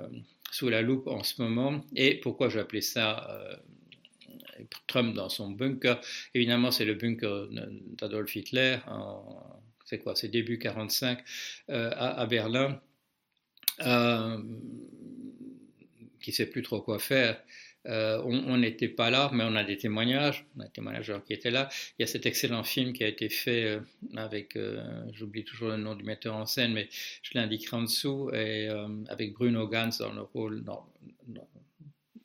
sous 0.51 0.69
la 0.69 0.83
loupe 0.83 1.07
en 1.07 1.23
ce 1.23 1.41
moment. 1.41 1.83
Et 1.97 2.17
pourquoi 2.21 2.49
j'ai 2.49 2.61
appelé 2.61 2.83
ça 2.83 3.29
Trump 4.87 5.15
dans 5.15 5.29
son 5.29 5.51
bunker? 5.51 6.01
Évidemment, 6.35 6.71
c'est 6.71 6.85
le 6.85 6.95
bunker 6.95 7.49
d'Adolf 7.97 8.37
Hitler. 8.37 8.79
C'est 9.87 9.99
quoi? 9.99 10.15
C'est 10.15 10.29
début 10.29 10.59
45 10.59 11.19
à, 11.69 12.21
à, 12.21 12.27
Berlin. 12.27 12.81
qui 16.21 16.33
sait 16.33 16.47
plus 16.47 16.63
trop 16.63 16.83
quoi 16.83 16.99
faire. 16.99 17.43
Euh, 17.87 18.23
on 18.25 18.57
n'était 18.59 18.89
pas 18.89 19.11
là, 19.11 19.31
mais 19.33 19.43
on 19.45 19.57
a 19.57 19.65
des 19.65 19.77
témoignages, 19.77 20.47
on 20.57 20.61
a 20.61 20.65
des 20.65 20.71
témoignages 20.71 21.13
qui 21.27 21.33
étaient 21.33 21.51
là. 21.51 21.69
Il 21.99 22.03
y 22.03 22.05
a 22.05 22.07
cet 22.07 22.27
excellent 22.27 22.63
film 22.63 22.93
qui 22.93 23.03
a 23.03 23.09
été 23.09 23.29
fait 23.29 23.65
euh, 23.65 23.81
avec, 24.17 24.57
euh, 24.57 25.05
j'oublie 25.13 25.45
toujours 25.45 25.69
le 25.69 25.79
nom 25.79 25.97
du 25.97 26.05
metteur 26.05 26.37
en 26.37 26.47
scène, 26.47 26.73
mais 26.73 26.89
je 27.23 27.31
l'indiquerai 27.35 27.77
en 27.77 27.83
dessous, 27.83 28.31
et 28.33 28.69
avec 29.09 29.33
Bruno 29.35 29.67
Gans 29.67 29.91
dans 29.99 30.13
le 30.13 30.23
rôle, 30.23 30.65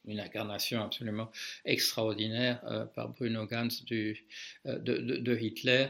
une 0.07 0.19
incarnation 0.19 0.83
absolument 0.83 1.31
extraordinaire 1.65 2.61
par 2.95 3.09
Bruno 3.09 3.45
Gans 3.45 3.67
du, 3.85 4.25
de, 4.65 5.37
Hitler 5.37 5.87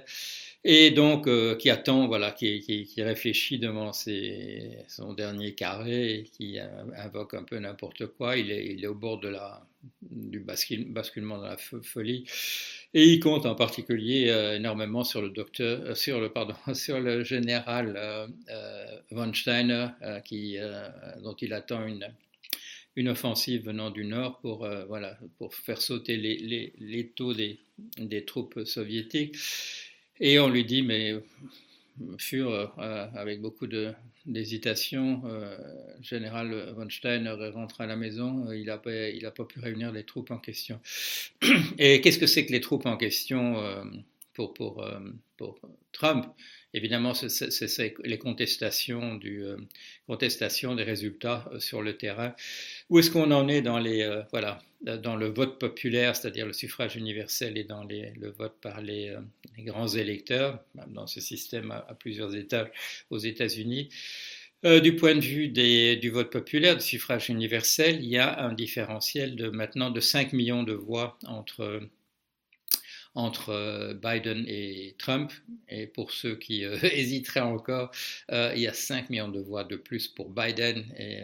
et 0.63 0.91
donc 0.91 1.29
qui 1.57 1.69
attend, 1.69 2.07
voilà, 2.07 2.31
qui, 2.31 2.87
réfléchit 2.97 3.59
devant 3.59 3.91
son 3.93 5.13
dernier 5.13 5.53
carré, 5.55 6.25
qui 6.33 6.59
invoque 6.97 7.33
un 7.35 7.43
peu 7.43 7.57
n'importe 7.57 8.07
quoi. 8.07 8.37
Il 8.37 8.51
est, 8.51 8.87
au 8.87 8.95
bord 8.95 9.19
de 9.19 9.29
la, 9.29 9.65
du 10.01 10.39
basculement 10.39 11.37
dans 11.37 11.47
la 11.47 11.57
folie. 11.57 12.25
Et 12.93 13.05
il 13.05 13.19
compte 13.19 13.45
en 13.45 13.55
particulier 13.55 14.27
énormément 14.55 15.03
sur 15.03 15.21
le 15.21 15.29
docteur, 15.29 15.95
sur 15.95 16.19
le 16.19 16.31
pardon, 16.31 16.55
sur 16.73 16.99
le 16.99 17.23
général 17.23 18.27
von 19.11 19.33
Steiner, 19.33 19.87
dont 21.23 21.35
il 21.41 21.53
attend 21.53 21.85
une 21.85 22.11
une 22.97 23.07
offensive 23.07 23.65
venant 23.65 23.89
du 23.89 24.03
nord 24.03 24.39
pour, 24.39 24.67
voilà, 24.87 25.17
pour 25.37 25.55
faire 25.55 25.81
sauter 25.81 26.17
les, 26.17 26.37
les, 26.37 26.73
les 26.79 27.07
taux 27.07 27.33
des, 27.33 27.59
des, 27.97 28.25
troupes 28.25 28.59
soviétiques. 28.65 29.37
Et 30.19 30.39
on 30.39 30.49
lui 30.49 30.65
dit, 30.65 30.81
mais 30.81 31.13
furent 32.17 32.73
avec 32.77 33.39
beaucoup 33.39 33.67
d'hésitation. 34.25 35.21
général 36.01 36.73
von 36.75 36.89
Stein 36.89 37.31
rentre 37.51 37.81
à 37.81 37.85
la 37.85 37.95
maison, 37.95 38.51
il 38.51 38.65
n'a 38.65 38.81
il 38.85 39.31
pas 39.35 39.45
pu 39.45 39.59
réunir 39.59 39.91
les 39.91 40.03
troupes 40.03 40.31
en 40.31 40.39
question. 40.39 40.79
Et 41.77 42.01
qu'est-ce 42.01 42.19
que 42.19 42.27
c'est 42.27 42.45
que 42.45 42.51
les 42.51 42.61
troupes 42.61 42.87
en 42.87 42.97
question 42.97 43.55
pour, 44.45 44.85
pour, 45.37 45.59
Trump 45.91 46.25
Évidemment, 46.77 47.13
c'est 47.15 47.97
les 48.03 48.15
euh, 48.15 49.57
contestations 50.07 50.75
des 50.75 50.83
résultats 50.83 51.49
euh, 51.51 51.59
sur 51.59 51.81
le 51.81 51.97
terrain. 51.97 52.35
Où 52.89 52.99
est-ce 52.99 53.09
qu'on 53.09 53.31
en 53.31 53.47
est 53.47 53.63
dans, 53.63 53.83
euh, 53.83 54.23
le 54.83 55.27
vote 55.27 55.59
populaire, 55.59 56.15
c'est-à-dire 56.15 56.45
le 56.45 56.53
suffrage 56.53 56.97
universel 56.97 57.57
et 57.57 57.63
dans 57.63 57.83
le 57.83 58.29
vote 58.29 58.55
par 58.61 58.81
les, 58.81 59.15
grands 59.59 59.87
électeurs, 59.87 60.63
dans 60.89 61.07
ce 61.07 61.19
système 61.19 61.71
à, 61.71 61.95
plusieurs 61.99 62.35
étages 62.35 62.69
aux 63.09 63.17
États-Unis 63.17 63.89
du 64.83 64.95
point 64.95 65.13
de 65.15 65.21
vue 65.21 65.49
du 65.49 66.09
vote 66.09 66.31
populaire, 66.31 66.75
du 66.75 66.83
suffrage 66.83 67.29
universel, 67.29 67.99
il 68.03 68.09
y 68.09 68.17
a 68.17 68.43
un 68.43 68.53
différentiel 68.53 69.35
de 69.35 69.49
maintenant 69.49 69.91
de 69.91 69.99
5 69.99 70.33
millions 70.33 70.63
de 70.63 70.73
voix 70.73 71.17
entre 71.27 71.87
entre 73.17 73.49
euh, 73.49 73.93
Biden 73.95 74.45
et 74.47 74.95
Trump. 74.99 75.31
Et 75.69 75.87
pour 75.87 76.11
ceux 76.11 76.35
qui 76.35 76.63
euh, 76.63 76.77
hésiteraient 76.83 77.39
encore, 77.41 77.91
euh, 78.31 78.53
il 78.55 78.61
y 78.61 78.67
a 78.67 78.73
5 78.73 79.09
millions 79.09 79.27
de 79.27 79.41
voix 79.41 79.63
de 79.63 79.75
plus 79.75 80.07
pour 80.07 80.29
Biden. 80.29 80.85
Et 80.97 81.23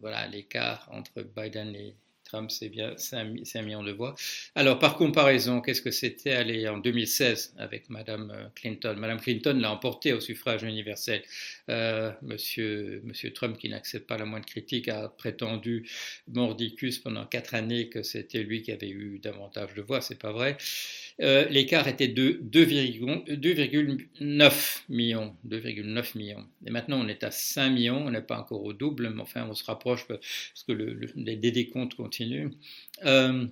voilà, 0.00 0.26
l'écart 0.26 0.88
entre 0.90 1.22
Biden 1.22 1.74
et 1.74 1.94
Trump, 2.24 2.50
c'est 2.50 2.68
bien 2.68 2.94
5, 2.96 3.40
5, 3.44 3.62
millions 3.62 3.82
de 3.82 3.92
voix. 3.92 4.14
Alors, 4.54 4.78
par 4.78 4.96
comparaison, 4.96 5.60
qu'est-ce 5.60 5.80
que 5.80 5.90
c'était 5.90 6.32
aller 6.32 6.68
en 6.68 6.78
2016 6.78 7.54
avec 7.58 7.88
Madame 7.88 8.50
Clinton? 8.54 8.96
Madame 8.98 9.18
Clinton 9.18 9.58
l'a 9.58 9.72
emporté 9.72 10.12
au 10.12 10.20
suffrage 10.20 10.62
universel. 10.62 11.22
monsieur, 12.22 13.00
monsieur 13.04 13.32
Trump, 13.32 13.56
qui 13.58 13.68
n'accepte 13.68 14.06
pas 14.06 14.18
la 14.18 14.26
moindre 14.26 14.46
critique, 14.46 14.88
a 14.88 15.08
prétendu 15.08 15.88
mordicus 16.26 16.98
pendant 16.98 17.24
quatre 17.26 17.54
années 17.54 17.88
que 17.88 18.02
c'était 18.02 18.42
lui 18.42 18.62
qui 18.62 18.72
avait 18.72 18.90
eu 18.90 19.18
davantage 19.18 19.74
de 19.74 19.82
voix. 19.82 20.00
C'est 20.00 20.18
pas 20.18 20.32
vrai. 20.32 20.56
Euh, 21.20 21.48
l'écart 21.48 21.88
était 21.88 22.08
de 22.08 22.40
2,9 22.44 24.82
millions, 24.88 25.34
2,9 25.46 26.16
millions. 26.16 26.46
Et 26.64 26.70
maintenant, 26.70 27.00
on 27.00 27.08
est 27.08 27.24
à 27.24 27.30
5 27.30 27.70
millions, 27.70 28.06
on 28.06 28.10
n'est 28.10 28.22
pas 28.22 28.38
encore 28.38 28.62
au 28.62 28.72
double, 28.72 29.10
mais 29.10 29.22
enfin, 29.22 29.46
on 29.48 29.54
se 29.54 29.64
rapproche 29.64 30.06
parce 30.06 30.64
que 30.66 30.72
le, 30.72 31.00
les 31.16 31.36
décomptes 31.36 31.94
continuent. 31.94 32.50
Euh, 33.04 33.46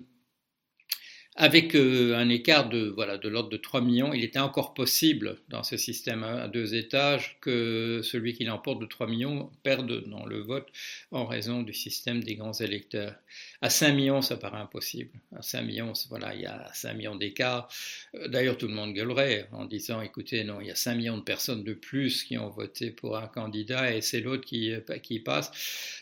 avec 1.36 1.74
euh, 1.74 2.16
un 2.16 2.30
écart 2.30 2.70
de 2.70 2.88
voilà 2.88 3.18
de 3.18 3.28
l'ordre 3.28 3.50
de 3.50 3.58
3 3.58 3.82
millions, 3.82 4.14
il 4.14 4.24
était 4.24 4.38
encore 4.38 4.72
possible 4.72 5.36
dans 5.48 5.62
ce 5.62 5.76
système 5.76 6.24
à 6.24 6.48
deux 6.48 6.74
étages 6.74 7.36
que 7.42 8.00
celui 8.02 8.32
qui 8.32 8.44
l'emporte 8.44 8.80
de 8.80 8.86
3 8.86 9.06
millions 9.06 9.50
perde 9.62 10.08
dans 10.08 10.24
le 10.24 10.38
vote 10.40 10.66
en 11.12 11.26
raison 11.26 11.62
du 11.62 11.74
système 11.74 12.24
des 12.24 12.36
grands 12.36 12.54
électeurs. 12.54 13.14
À 13.60 13.68
5 13.68 13.92
millions, 13.92 14.22
ça 14.22 14.38
paraît 14.38 14.60
impossible. 14.60 15.10
À 15.36 15.42
5 15.42 15.62
millions, 15.62 15.92
voilà, 16.08 16.34
il 16.34 16.40
y 16.40 16.46
a 16.46 16.70
5 16.72 16.94
millions 16.94 17.16
d'écart. 17.16 17.68
Euh, 18.14 18.28
d'ailleurs, 18.28 18.56
tout 18.56 18.68
le 18.68 18.74
monde 18.74 18.94
gueulerait 18.94 19.48
en 19.52 19.66
disant, 19.66 20.00
écoutez, 20.00 20.42
non, 20.42 20.62
il 20.62 20.68
y 20.68 20.70
a 20.70 20.74
5 20.74 20.94
millions 20.94 21.18
de 21.18 21.22
personnes 21.22 21.64
de 21.64 21.74
plus 21.74 22.24
qui 22.24 22.38
ont 22.38 22.48
voté 22.48 22.90
pour 22.90 23.18
un 23.18 23.28
candidat 23.28 23.94
et 23.94 24.00
c'est 24.00 24.20
l'autre 24.20 24.46
qui, 24.46 24.72
euh, 24.72 24.80
qui 25.02 25.20
passe. 25.20 25.50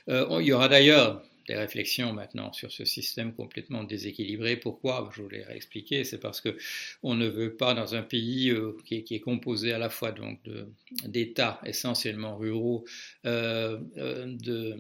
il 0.07 0.47
y 0.47 0.53
aura 0.53 0.69
d'ailleurs 0.69 1.23
des 1.49 1.55
réflexions 1.55 2.13
maintenant 2.13 2.53
sur 2.53 2.73
ce 2.73 2.85
système 2.85 3.35
complètement 3.35 3.85
déséquilibré. 3.85 4.57
Pourquoi? 4.57 5.11
Je 5.15 5.23
vous 5.23 5.29
l'ai 5.29 5.43
réexpliqué. 5.43 6.05
C'est 6.05 6.19
parce 6.19 6.41
que 6.41 6.57
on 7.03 7.15
ne 7.15 7.27
veut 7.29 7.55
pas 7.55 7.75
dans 7.75 7.95
un 7.95 8.03
pays 8.03 8.51
euh, 8.51 8.77
qui, 8.85 9.05
est, 9.09 9.21
composé 9.21 9.73
à 9.73 9.79
la 9.79 9.91
fois 9.91 10.13
donc 10.13 10.39
d'États 11.07 11.61
essentiellement 11.65 12.37
ruraux, 12.37 12.85
euh, 13.27 13.79
euh, 13.97 14.27
de, 14.27 14.77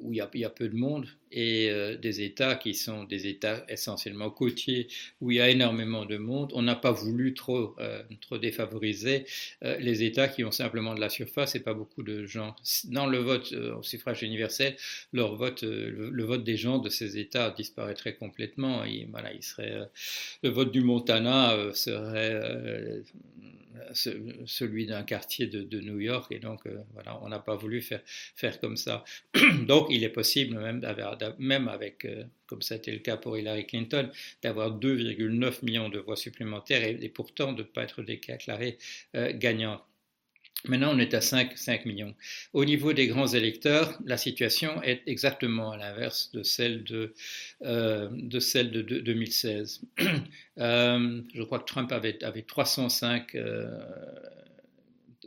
où 0.00 0.12
il 0.12 0.16
y, 0.16 0.44
a, 0.44 0.50
peu 0.50 0.68
de 0.68 0.76
monde 0.76 1.06
et 1.32 1.70
euh, 1.70 1.96
des 1.96 2.22
États 2.22 2.54
qui 2.54 2.74
sont 2.74 3.04
des 3.04 3.26
États 3.26 3.64
essentiellement 3.68 4.30
côtiers 4.30 4.88
où 5.20 5.30
il 5.30 5.36
y 5.36 5.40
a 5.40 5.50
énormément 5.50 6.04
de 6.04 6.16
monde. 6.16 6.52
On 6.54 6.62
n'a 6.62 6.74
pas 6.74 6.92
voulu 6.92 7.34
trop, 7.34 7.74
euh, 7.78 8.02
trop 8.20 8.38
défavoriser 8.38 9.26
euh, 9.64 9.76
les 9.78 10.02
États 10.02 10.28
qui 10.28 10.44
ont 10.44 10.50
simplement 10.50 10.94
de 10.94 11.00
la 11.00 11.08
surface 11.08 11.54
et 11.54 11.60
pas 11.60 11.74
beaucoup 11.74 12.02
de 12.02 12.26
gens. 12.26 12.54
Dans 12.84 13.06
le 13.06 13.18
vote 13.18 13.52
au 13.52 13.82
suffrage 13.82 14.22
universel, 14.22 14.76
leur 15.12 15.36
vote, 15.36 15.62
le, 15.62 16.24
vote 16.24 16.44
des 16.44 16.56
gens 16.56 16.78
de 16.78 16.88
ces 16.88 17.18
États 17.18 17.50
disparaîtrait 17.50 18.16
complètement. 18.16 18.82
Voilà, 19.10 19.32
il 19.32 19.42
serait, 19.42 19.88
le 20.42 20.50
vote 20.50 20.72
du 20.72 20.80
Montana 20.80 21.56
serait 21.74 23.02
celui 23.92 24.86
d'un 24.86 25.02
quartier 25.02 25.46
de, 25.46 25.80
New 25.80 26.00
York 26.00 26.32
et 26.32 26.38
donc 26.38 26.62
voilà, 26.94 27.20
on 27.22 27.28
n'a 27.28 27.38
pas 27.38 27.56
voulu 27.56 27.82
faire, 27.82 28.60
comme 28.60 28.76
ça. 28.76 29.04
donc 29.66 29.86
il 29.90 30.04
est 30.04 30.10
possible 30.10 30.58
même, 30.58 30.80
même 31.38 31.68
avec, 31.68 32.04
euh, 32.04 32.24
comme 32.46 32.62
ça 32.62 32.74
a 32.74 32.78
été 32.78 32.92
le 32.92 32.98
cas 32.98 33.16
pour 33.16 33.36
Hillary 33.38 33.66
Clinton, 33.66 34.10
d'avoir 34.42 34.78
2,9 34.78 35.64
millions 35.64 35.88
de 35.88 35.98
voix 35.98 36.16
supplémentaires 36.16 36.82
et, 36.84 37.08
pourtant 37.08 37.52
de 37.52 37.62
ne 37.62 37.66
pas 37.66 37.82
être 37.82 38.02
déclaré 38.02 38.78
euh, 39.14 39.32
gagnant. 39.34 39.82
Maintenant, 40.68 40.94
on 40.94 40.98
est 40.98 41.14
à 41.14 41.20
5, 41.20 41.56
5, 41.56 41.86
millions. 41.86 42.14
Au 42.52 42.64
niveau 42.64 42.92
des 42.92 43.06
grands 43.06 43.26
électeurs, 43.26 43.98
la 44.04 44.16
situation 44.16 44.82
est 44.82 45.02
exactement 45.06 45.72
à 45.72 45.76
l'inverse 45.76 46.30
de 46.32 46.42
celle 46.42 46.84
de, 46.84 47.14
euh, 47.64 48.08
de, 48.12 48.40
celle 48.40 48.70
de, 48.70 48.82
2016. 48.82 49.82
je 50.56 51.42
crois 51.42 51.58
que 51.58 51.64
Trump 51.64 51.92
avait, 51.92 52.22
avait 52.24 52.42
305 52.42 53.36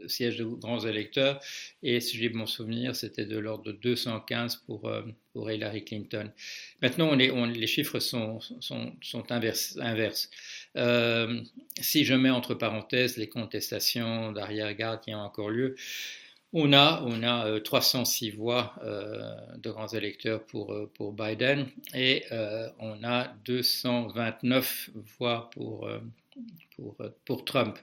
sièges 0.07 0.37
de 0.37 0.43
grands 0.43 0.85
électeurs, 0.85 1.39
et 1.83 1.99
si 1.99 2.17
j'ai 2.17 2.29
bon 2.29 2.45
souvenir, 2.45 2.95
c'était 2.95 3.25
de 3.25 3.37
l'ordre 3.37 3.63
de 3.65 3.71
215 3.71 4.57
pour, 4.65 4.87
euh, 4.87 5.03
pour 5.33 5.49
Hillary 5.51 5.83
Clinton. 5.83 6.31
Maintenant, 6.81 7.09
on 7.11 7.45
les 7.45 7.67
chiffres 7.67 7.99
sont, 7.99 8.39
sont, 8.59 9.31
inverses. 9.31 10.29
Euh, 10.77 11.41
si 11.81 12.05
je 12.05 12.13
mets 12.13 12.29
entre 12.29 12.53
parenthèses 12.55 13.17
les 13.17 13.29
contestations 13.29 14.31
d'arrière-garde 14.31 15.01
qui 15.01 15.13
ont 15.13 15.19
encore 15.19 15.49
lieu, 15.49 15.75
on 16.53 16.73
a, 16.73 17.03
on 17.05 17.23
a 17.23 17.59
306 17.59 18.29
euh, 18.29 18.35
voix 18.37 18.75
de 19.57 19.69
grands 19.69 19.87
électeurs 19.87 20.43
pour, 20.45 20.75
pour 20.95 21.13
Biden 21.13 21.67
et 21.93 22.23
on 22.79 23.03
a 23.03 23.27
229 23.45 24.89
voix 25.17 25.49
pour, 25.51 25.87
pour, 26.75 26.95
euh, 27.01 27.43
Trump. 27.45 27.77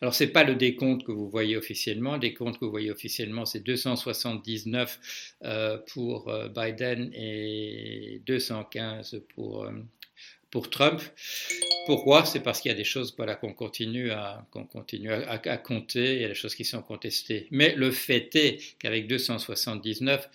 Alors, 0.00 0.14
ce 0.14 0.24
n'est 0.24 0.30
pas 0.30 0.44
le 0.44 0.54
décompte 0.54 1.04
que 1.04 1.12
vous 1.12 1.28
voyez 1.28 1.56
officiellement. 1.56 2.14
Le 2.14 2.20
décompte 2.20 2.58
que 2.58 2.64
vous 2.64 2.70
voyez 2.70 2.90
officiellement, 2.90 3.44
c'est 3.44 3.60
279 3.60 5.34
euh, 5.44 5.78
pour 5.92 6.28
euh, 6.28 6.48
Biden 6.48 7.10
et 7.14 8.22
215 8.26 9.22
pour, 9.34 9.68
pour 10.56 10.70
Trump. 10.70 11.02
Pourquoi? 11.84 12.24
C'est 12.24 12.40
parce 12.40 12.62
qu'il 12.62 12.70
y 12.70 12.74
a 12.74 12.76
des 12.78 12.82
choses 12.82 13.12
voilà, 13.18 13.34
qu'on 13.34 13.52
continue, 13.52 14.10
à, 14.10 14.46
qu'on 14.50 14.64
continue 14.64 15.12
à, 15.12 15.58
compter, 15.58 16.14
il 16.14 16.22
y 16.22 16.24
a 16.24 16.28
des 16.28 16.34
choses 16.34 16.54
qui 16.54 16.64
sont 16.64 16.80
contestées. 16.80 17.46
Mais 17.50 17.74
le 17.74 17.90
fait 17.90 18.34
est 18.36 18.58
qu'avec 18.78 19.06
279, 19.06 20.30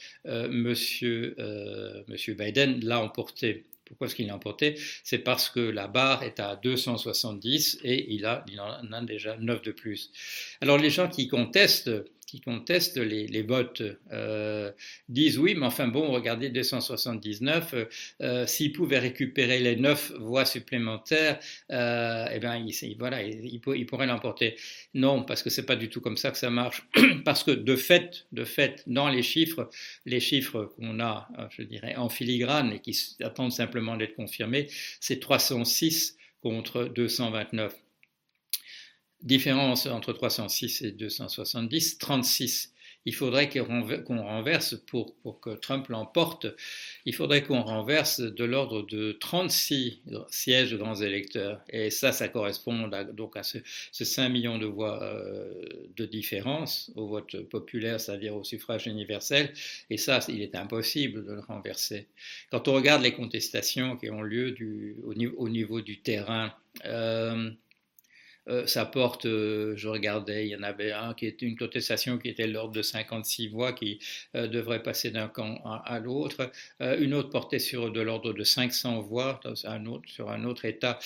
monsieur, 0.51 1.35
monsieur 2.07 2.35
Biden 2.35 2.85
l'a 2.85 3.01
emporté. 3.01 3.65
Pourquoi 3.85 4.05
est-ce 4.05 4.15
qu'il 4.15 4.27
l'a 4.27 4.35
emporté? 4.35 4.75
C'est 5.03 5.17
parce 5.17 5.49
que 5.49 5.59
la 5.59 5.87
barre 5.87 6.21
est 6.21 6.39
à 6.39 6.55
270 6.55 7.79
et 7.83 8.13
il, 8.13 8.27
a, 8.27 8.45
il 8.47 8.59
en 8.59 8.93
a 8.93 9.01
déjà 9.01 9.37
9 9.37 9.63
de 9.63 9.71
plus. 9.71 10.11
Alors 10.61 10.77
les 10.77 10.91
gens 10.91 11.09
qui 11.09 11.27
contestent 11.27 11.89
qui 12.31 12.39
contestent 12.39 12.95
les, 12.95 13.41
votes 13.41 13.83
euh, 14.13 14.71
disent 15.09 15.37
oui, 15.37 15.53
mais 15.53 15.65
enfin 15.65 15.89
bon, 15.89 16.11
regardez 16.11 16.47
279, 16.47 17.73
euh, 17.73 17.85
euh, 18.21 18.47
s'ils 18.47 18.71
pouvaient 18.71 18.99
récupérer 18.99 19.59
les 19.59 19.75
9 19.75 20.13
voix 20.17 20.45
supplémentaires, 20.45 21.39
euh, 21.71 22.25
eh 22.31 22.39
bien, 22.39 22.55
il, 22.55 22.95
voilà, 22.97 23.21
il, 23.21 23.59
il 23.75 23.85
pourrait 23.85 24.07
l'emporter. 24.07 24.55
Non, 24.93 25.23
parce 25.23 25.43
que 25.43 25.49
c'est 25.49 25.65
pas 25.65 25.75
du 25.75 25.89
tout 25.89 25.99
comme 25.99 26.15
ça 26.15 26.31
que 26.31 26.37
ça 26.37 26.49
marche. 26.49 26.87
parce 27.25 27.43
que 27.43 27.51
de 27.51 27.75
fait, 27.75 28.27
de 28.31 28.45
fait, 28.45 28.83
dans 28.87 29.09
les 29.09 29.23
chiffres, 29.23 29.69
les 30.05 30.21
chiffres 30.21 30.71
qu'on 30.77 31.01
a, 31.01 31.27
je 31.49 31.63
dirais, 31.63 31.95
en 31.97 32.07
filigrane 32.07 32.71
et 32.71 32.79
qui 32.79 32.97
attendent 33.21 33.51
simplement 33.51 33.97
d'être 33.97 34.15
confirmés, 34.15 34.69
c'est 35.01 35.19
306 35.19 36.15
contre 36.41 36.85
229 36.85 37.75
différence 39.23 39.85
entre 39.85 40.13
306 40.13 40.81
et 40.81 40.91
270, 40.91 41.97
36. 41.97 42.73
Il 43.05 43.15
faudrait 43.15 43.49
qu'on 43.49 44.21
renverse, 44.21 44.75
pour, 44.75 45.15
pour, 45.23 45.39
que 45.39 45.49
Trump 45.51 45.87
l'emporte, 45.87 46.45
il 47.05 47.15
faudrait 47.15 47.43
qu'on 47.43 47.63
renverse 47.63 48.19
de 48.19 48.43
l'ordre 48.43 48.83
de 48.83 49.13
36 49.13 50.01
sièges 50.29 50.71
de 50.71 50.77
grands 50.77 51.01
électeurs. 51.01 51.61
Et 51.69 51.89
ça, 51.89 52.11
ça 52.11 52.27
correspond 52.27 52.89
donc 53.13 53.37
à 53.37 53.43
ce, 53.43 53.57
5 53.91 54.29
millions 54.29 54.59
de 54.59 54.67
voix 54.67 55.01
euh, 55.01 55.63
de 55.97 56.05
différence 56.05 56.91
au 56.95 57.07
vote 57.07 57.41
populaire, 57.49 57.99
c'est-à-dire 57.99 58.35
au 58.35 58.43
suffrage 58.43 58.85
universel. 58.85 59.51
Et 59.89 59.97
ça, 59.97 60.19
il 60.27 60.43
est 60.43 60.53
impossible 60.53 61.25
de 61.25 61.33
le 61.33 61.39
renverser. 61.39 62.07
Quand 62.51 62.67
on 62.67 62.73
regarde 62.73 63.01
les 63.01 63.13
contestations 63.13 63.97
qui 63.97 64.11
ont 64.11 64.21
lieu 64.21 64.51
du, 64.51 64.95
au, 65.03 65.15
niveau, 65.15 65.35
au, 65.37 65.49
niveau, 65.49 65.81
du 65.81 66.01
terrain, 66.01 66.53
euh, 66.85 67.49
ça 68.65 68.85
porte, 68.85 69.25
je 69.25 69.87
regardais, 69.87 70.47
il 70.47 70.49
y 70.49 70.55
en 70.55 70.63
avait 70.63 70.91
un 70.91 71.13
qui 71.13 71.27
était 71.27 71.45
une 71.45 71.57
contestation 71.57 72.17
qui 72.17 72.29
était 72.29 72.47
l'ordre 72.47 72.73
de 72.73 72.81
56 72.81 73.49
voix 73.49 73.73
qui 73.73 73.99
devrait 74.33 74.81
passer 74.81 75.11
d'un 75.11 75.27
camp 75.27 75.61
à, 75.63 75.99
l'autre. 75.99 76.51
une 76.79 77.13
autre 77.13 77.29
portait 77.29 77.59
sur 77.59 77.91
de 77.91 78.01
l'ordre 78.01 78.33
de 78.33 78.43
500 78.43 79.01
voix 79.01 79.39
autre, 79.43 80.09
sur 80.09 80.29
un 80.29 80.43
autre 80.45 80.65
État. 80.65 80.99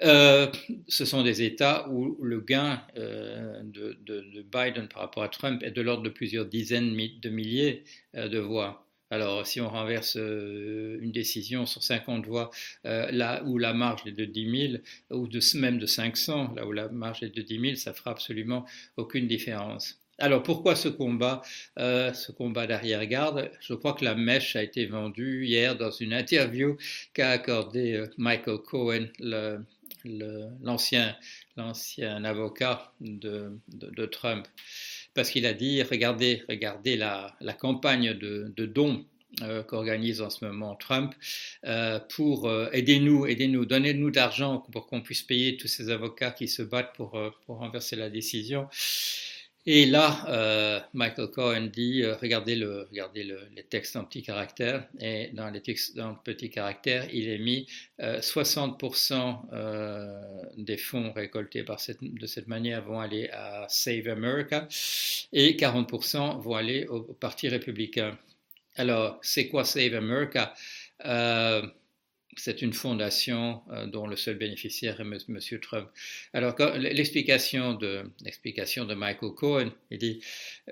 ce 0.00 1.04
sont 1.04 1.22
des 1.22 1.42
États 1.42 1.88
où 1.88 2.22
le 2.22 2.40
gain 2.40 2.82
de, 2.94 3.98
de, 4.04 4.42
Biden 4.42 4.88
par 4.88 5.02
rapport 5.02 5.22
à 5.22 5.28
Trump 5.28 5.62
est 5.62 5.70
de 5.70 5.82
l'ordre 5.82 6.02
de 6.02 6.10
plusieurs 6.10 6.46
dizaines 6.46 6.94
de 6.94 7.30
milliers 7.30 7.84
de 8.14 8.38
voix. 8.38 8.85
Alors, 9.10 9.46
si 9.46 9.60
on 9.60 9.68
renverse 9.68 10.16
euh, 10.16 10.98
une 11.00 11.12
décision 11.12 11.64
sur 11.64 11.82
50 11.82 12.26
voix, 12.26 12.50
euh, 12.86 13.08
là 13.12 13.42
où 13.44 13.56
la 13.58 13.72
marge 13.72 14.02
est 14.06 14.12
de 14.12 14.24
10 14.24 14.68
000, 14.70 14.82
ou 15.10 15.28
de, 15.28 15.40
même 15.58 15.78
de 15.78 15.86
500, 15.86 16.54
là 16.56 16.66
où 16.66 16.72
la 16.72 16.88
marge 16.88 17.22
est 17.22 17.34
de 17.34 17.42
10 17.42 17.60
000, 17.60 17.74
ça 17.76 17.94
fera 17.94 18.10
absolument 18.10 18.66
aucune 18.96 19.28
différence. 19.28 20.00
Alors 20.18 20.42
pourquoi 20.42 20.74
ce 20.74 20.88
combat, 20.88 21.42
euh, 21.78 22.12
ce 22.14 22.32
combat 22.32 22.66
d'arrière-garde? 22.66 23.50
Je 23.60 23.74
crois 23.74 23.92
que 23.92 24.04
la 24.04 24.14
mèche 24.14 24.56
a 24.56 24.62
été 24.62 24.86
vendue 24.86 25.44
hier 25.44 25.76
dans 25.76 25.90
une 25.90 26.14
interview 26.14 26.76
qu'a 27.12 27.30
accordé 27.30 28.02
Michael 28.16 28.58
Cohen, 28.58 29.06
l'ancien 30.62 31.14
avocat 32.24 32.92
de 33.00 34.06
Trump 34.06 34.48
parce 35.16 35.30
qu'il 35.30 35.46
a 35.46 35.54
dit 35.54 35.82
regardez, 35.82 36.44
regardez 36.48 36.96
la, 36.96 37.34
campagne 37.58 38.12
de, 38.14 38.66
dons 38.66 39.04
euh, 39.42 39.62
qu'organise 39.64 40.20
en 40.20 40.30
ce 40.30 40.44
moment 40.44 40.76
Trump 40.76 41.14
euh, 41.64 41.98
pour 42.14 42.46
euh, 42.46 42.68
aider-nous, 42.72 43.26
aidez-nous, 43.26 43.64
donnez-nous 43.66 44.10
de 44.10 44.16
l'argent 44.16 44.64
pour 44.70 44.86
qu'on 44.86 45.00
puisse 45.00 45.22
payer 45.22 45.56
tous 45.56 45.66
ces 45.66 45.90
avocats 45.90 46.30
qui 46.30 46.46
se 46.46 46.62
battent 46.62 46.94
pour, 46.94 47.18
pour 47.46 47.58
renverser 47.58 47.96
la 47.96 48.10
décision. 48.10 48.68
Et 49.68 49.84
là, 49.84 50.24
euh, 50.28 50.80
Michael 50.94 51.28
Cohen 51.32 51.68
dit, 51.72 52.04
euh, 52.04 52.14
regardez, 52.22 52.54
le, 52.54 52.86
regardez 52.88 53.24
le, 53.24 53.40
les 53.56 53.64
textes 53.64 53.96
en 53.96 54.04
petits 54.04 54.22
caractères, 54.22 54.86
et 55.00 55.30
dans 55.32 55.50
les 55.50 55.60
textes 55.60 55.98
en 55.98 56.14
petits 56.14 56.50
caractères, 56.50 57.12
il 57.12 57.28
est 57.28 57.38
mis 57.38 57.66
60% 57.98 59.40
euh, 59.52 60.22
des 60.56 60.76
fonds 60.76 61.12
récoltés 61.12 61.62
par 61.62 61.80
cette, 61.80 62.02
de 62.02 62.26
cette 62.26 62.48
manière 62.48 62.82
vont 62.82 63.00
aller 63.00 63.28
à 63.30 63.66
Save 63.68 64.08
America, 64.08 64.68
et 65.32 65.56
40% 65.56 66.40
vont 66.40 66.54
aller 66.54 66.86
au, 66.86 66.96
au 66.96 67.14
Parti 67.14 67.48
républicain. 67.48 68.18
Alors, 68.76 69.18
c'est 69.22 69.48
quoi 69.48 69.64
Save 69.64 69.94
America? 69.94 70.54
C'est 72.36 72.62
une 72.62 72.72
fondation 72.72 73.62
euh, 73.72 73.86
dont 73.86 74.06
le 74.06 74.16
seul 74.16 74.36
bénéficiaire 74.36 75.00
est 75.00 75.28
M. 75.28 75.40
Trump. 75.60 75.88
Alors, 76.32 76.54
l'explication 76.76 77.74
de, 77.74 78.10
de 78.20 78.94
Michael 78.94 79.30
Cohen, 79.34 79.72
il 79.90 79.98
dit, 79.98 80.20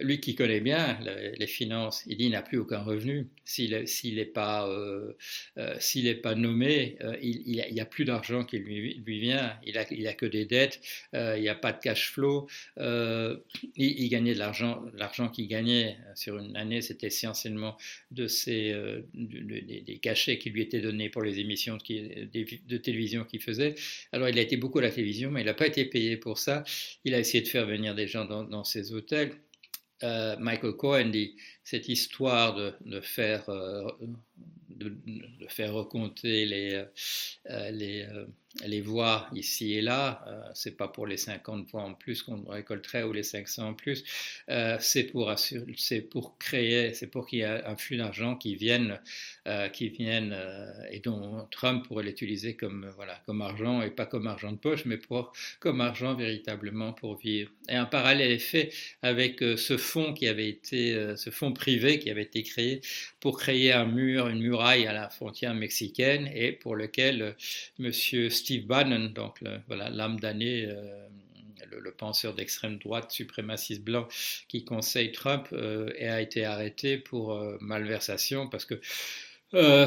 lui 0.00 0.20
qui 0.20 0.34
connaît 0.34 0.60
bien 0.60 0.98
les 1.36 1.46
finances, 1.46 2.04
il 2.06 2.18
dit, 2.18 2.26
il 2.26 2.30
n'a 2.30 2.42
plus 2.42 2.58
aucun 2.58 2.82
revenu. 2.82 3.28
S'il 3.44 3.70
n'est 4.14 4.24
pas, 4.24 4.68
euh, 4.68 5.12
euh, 5.58 6.14
pas 6.22 6.34
nommé, 6.34 6.96
il 7.22 7.64
n'y 7.72 7.80
a, 7.80 7.86
plus 7.86 8.04
d'argent 8.04 8.44
qui 8.44 8.58
lui, 8.58 9.02
vient. 9.06 9.56
Il 9.64 9.74
n'a 9.74 10.10
a 10.10 10.14
que 10.14 10.26
des 10.26 10.44
dettes, 10.44 10.80
il 11.12 11.40
n'y 11.40 11.48
a 11.48 11.54
pas 11.54 11.72
de 11.72 11.80
cash 11.80 12.10
flow. 12.10 12.46
Il, 12.76 14.08
gagnait 14.08 14.34
de 14.34 14.38
l'argent, 14.38 14.84
l'argent 14.94 15.28
qu'il 15.28 15.48
gagnait 15.48 15.96
sur 16.14 16.38
une 16.38 16.56
année, 16.56 16.82
c'était 16.82 17.06
essentiellement 17.06 17.76
de 18.10 18.26
ces, 18.26 18.74
des 19.14 19.98
cachets 20.02 20.38
qui 20.38 20.50
lui 20.50 20.62
étaient 20.62 20.80
donnés 20.80 21.08
pour 21.08 21.22
les 21.22 21.40
émissions 21.40 21.53
de, 21.54 22.76
télévision 22.76 23.24
qu'il 23.24 23.40
faisait. 23.40 23.74
Alors 24.12 24.28
il 24.28 24.38
a 24.38 24.42
été 24.42 24.56
beaucoup 24.56 24.78
à 24.78 24.82
la 24.82 24.90
télévision, 24.90 25.30
mais 25.30 25.42
il 25.42 25.46
n'a 25.46 25.54
pas 25.54 25.66
été 25.66 25.84
payé 25.84 26.16
pour 26.16 26.38
ça. 26.38 26.64
Il 27.04 27.14
a 27.14 27.18
essayé 27.18 27.42
de 27.42 27.48
faire 27.48 27.66
venir 27.66 27.94
des 27.94 28.06
gens 28.06 28.24
dans, 28.24 28.64
ses 28.64 28.92
hôtels. 28.92 29.32
Euh, 30.02 30.36
Michael 30.38 30.72
Cohen 30.72 31.10
dit 31.10 31.36
cette 31.62 31.88
histoire 31.88 32.54
de, 32.84 33.00
faire 33.00 33.48
euh, 33.48 33.88
de, 34.70 34.96
faire 35.48 35.72
recompter 35.74 36.46
les, 36.46 36.84
euh, 37.50 37.70
les, 37.70 38.06
les 38.66 38.80
voix 38.80 39.28
ici 39.34 39.74
et 39.74 39.80
là, 39.80 40.24
euh, 40.28 40.50
c'est 40.54 40.76
pas 40.76 40.88
pour 40.88 41.06
les 41.06 41.16
50 41.16 41.66
voix 41.70 41.82
en 41.82 41.94
plus 41.94 42.22
qu'on 42.22 42.44
récolterait 42.44 43.02
ou 43.02 43.12
les 43.12 43.22
500 43.22 43.68
en 43.68 43.74
plus, 43.74 44.04
euh, 44.48 44.76
c'est 44.80 45.04
pour 45.04 45.34
pour 46.10 46.38
créer, 46.38 46.94
c'est 46.94 47.08
pour 47.08 47.26
qu'il 47.26 47.40
y 47.40 47.42
ait 47.42 47.64
un 47.64 47.76
flux 47.76 47.96
d'argent 47.96 48.36
qui 48.36 48.54
vienne, 48.54 49.00
euh, 49.48 49.68
qui 49.68 49.88
vienne 49.88 50.36
et 50.90 51.00
dont 51.00 51.46
Trump 51.50 51.86
pourrait 51.86 52.04
l'utiliser 52.04 52.54
comme 52.54 52.90
voilà 52.96 53.20
comme 53.26 53.42
argent 53.42 53.82
et 53.82 53.90
pas 53.90 54.06
comme 54.06 54.26
argent 54.26 54.52
de 54.52 54.58
poche, 54.58 54.84
mais 54.84 54.98
pour 54.98 55.32
comme 55.58 55.80
argent 55.80 56.14
véritablement 56.14 56.92
pour 56.92 57.16
vivre. 57.16 57.50
Et 57.68 57.74
un 57.74 57.86
parallèle 57.86 58.30
est 58.30 58.38
fait 58.38 58.72
avec 59.02 59.40
ce 59.40 59.76
fonds 59.76 60.12
qui 60.12 60.28
avait 60.28 60.48
été, 60.48 61.16
ce 61.16 61.30
fonds 61.30 61.52
privé 61.52 61.98
qui 61.98 62.10
avait 62.10 62.22
été 62.22 62.42
créé 62.42 62.80
pour 63.20 63.38
créer 63.38 63.72
un 63.72 63.86
mur, 63.86 64.28
une 64.28 64.40
à 64.60 64.92
la 64.92 65.08
frontière 65.08 65.54
mexicaine 65.54 66.30
et 66.34 66.52
pour 66.52 66.76
lequel 66.76 67.36
Monsieur 67.78 68.30
Steve 68.30 68.66
Bannon, 68.66 69.10
donc 69.10 69.40
voilà 69.66 69.90
l'âme 69.90 70.20
d'année, 70.20 70.66
euh, 70.66 71.08
le, 71.70 71.92
penseur 71.92 72.34
d'extrême 72.34 72.78
droite 72.78 73.10
suprémaciste 73.10 73.82
blanc 73.82 74.06
qui 74.48 74.64
conseille 74.64 75.12
Trump, 75.12 75.48
euh, 75.52 75.90
a 76.00 76.20
été 76.20 76.44
arrêté 76.44 76.98
pour 76.98 77.32
euh, 77.32 77.56
malversation 77.60 78.48
parce 78.48 78.64
que 78.64 78.80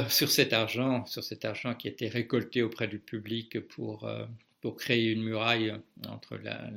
sur 0.10 0.32
cet 0.32 0.54
argent, 0.54 1.06
sur 1.06 1.26
cet 1.26 1.44
argent 1.44 1.74
qui 1.76 1.90
était 1.90 2.08
récolté 2.08 2.62
auprès 2.62 2.88
du 2.88 3.00
public 3.00 3.60
pour 3.68 4.10
pour 4.62 4.78
créer 4.78 5.12
une 5.12 5.24
muraille 5.24 5.74
entre 6.08 6.38
la 6.38 6.72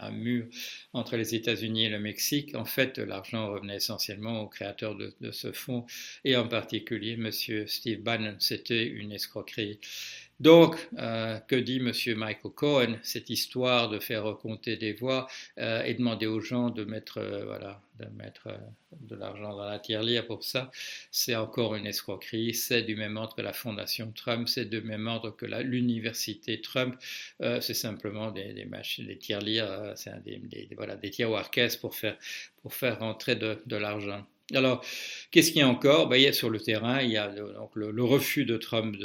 un 0.00 0.10
mur 0.10 0.46
entre 0.92 1.16
les 1.16 1.34
États-Unis 1.34 1.86
et 1.86 1.88
le 1.88 2.00
Mexique. 2.00 2.54
En 2.54 2.64
fait, 2.64 2.98
l'argent 2.98 3.50
revenait 3.52 3.76
essentiellement 3.76 4.42
au 4.42 4.48
créateur 4.48 4.96
de, 4.96 5.30
ce 5.30 5.52
fonds 5.52 5.86
et 6.24 6.36
en 6.36 6.48
particulier 6.48 7.12
M. 7.12 7.30
Steve 7.66 8.00
Bannon. 8.00 8.36
C'était 8.38 8.86
une 8.86 9.12
escroquerie. 9.12 9.78
Donc, 10.40 10.88
euh, 10.98 11.38
que 11.40 11.54
dit 11.54 11.76
M. 11.76 11.92
Michael 12.16 12.52
Cohen? 12.54 12.96
Cette 13.02 13.28
histoire 13.28 13.90
de 13.90 13.98
faire 13.98 14.24
recompter 14.24 14.78
des 14.78 14.94
voix 14.94 15.28
euh, 15.58 15.84
et 15.84 15.92
demander 15.92 16.26
aux 16.26 16.40
gens 16.40 16.70
de 16.70 16.84
mettre, 16.84 17.18
euh, 17.18 17.44
voilà, 17.44 17.82
de, 17.98 18.06
mettre 18.16 18.48
de 19.00 19.16
l'argent 19.16 19.54
dans 19.54 19.66
la 19.66 19.78
tirelire 19.78 20.26
pour 20.26 20.42
ça, 20.42 20.70
c'est 21.10 21.36
encore 21.36 21.74
une 21.74 21.86
escroquerie. 21.86 22.54
C'est 22.54 22.82
du 22.82 22.96
même 22.96 23.18
ordre 23.18 23.36
que 23.36 23.42
la 23.42 23.52
fondation 23.52 24.10
Trump, 24.12 24.48
c'est 24.48 24.64
du 24.64 24.80
même 24.80 25.06
ordre 25.06 25.30
que 25.30 25.44
l'université 25.44 26.62
Trump. 26.62 26.96
c'est 27.38 27.74
simplement 27.74 28.30
des, 28.30 28.54
des, 28.54 28.64
machines, 28.64 29.06
des 29.06 29.18
tirelires, 29.18 29.92
c'est 29.94 30.22
des, 30.24 30.38
des, 30.38 30.70
voilà, 30.74 30.96
des 30.96 31.10
tiroirs 31.10 31.50
pour 31.82 31.94
faire, 31.94 32.16
pour 32.62 32.72
faire 32.72 32.98
rentrer 32.98 33.36
de, 33.36 33.58
de 33.66 33.76
l'argent. 33.76 34.26
Alors, 34.54 34.84
qu'est-ce 35.30 35.52
qu'il 35.52 35.60
y 35.60 35.62
a 35.62 35.68
encore? 35.68 36.08
Ben, 36.08 36.32
Sur 36.32 36.50
le 36.50 36.60
terrain, 36.60 37.02
il 37.02 37.10
y 37.10 37.16
a 37.16 37.28
donc, 37.28 37.70
le, 37.74 38.02
refus 38.02 38.44
de 38.44 38.56
Trump 38.56 38.96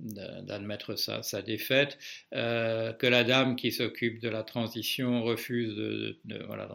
d'admettre 0.00 0.96
sa, 0.96 1.42
défaite, 1.42 1.98
euh, 2.32 2.92
que 2.92 3.06
la 3.06 3.24
dame 3.24 3.56
qui 3.56 3.72
s'occupe 3.72 4.20
de 4.20 4.28
la 4.28 4.42
transition 4.42 5.22
refuse 5.22 5.74
de, 5.74 6.16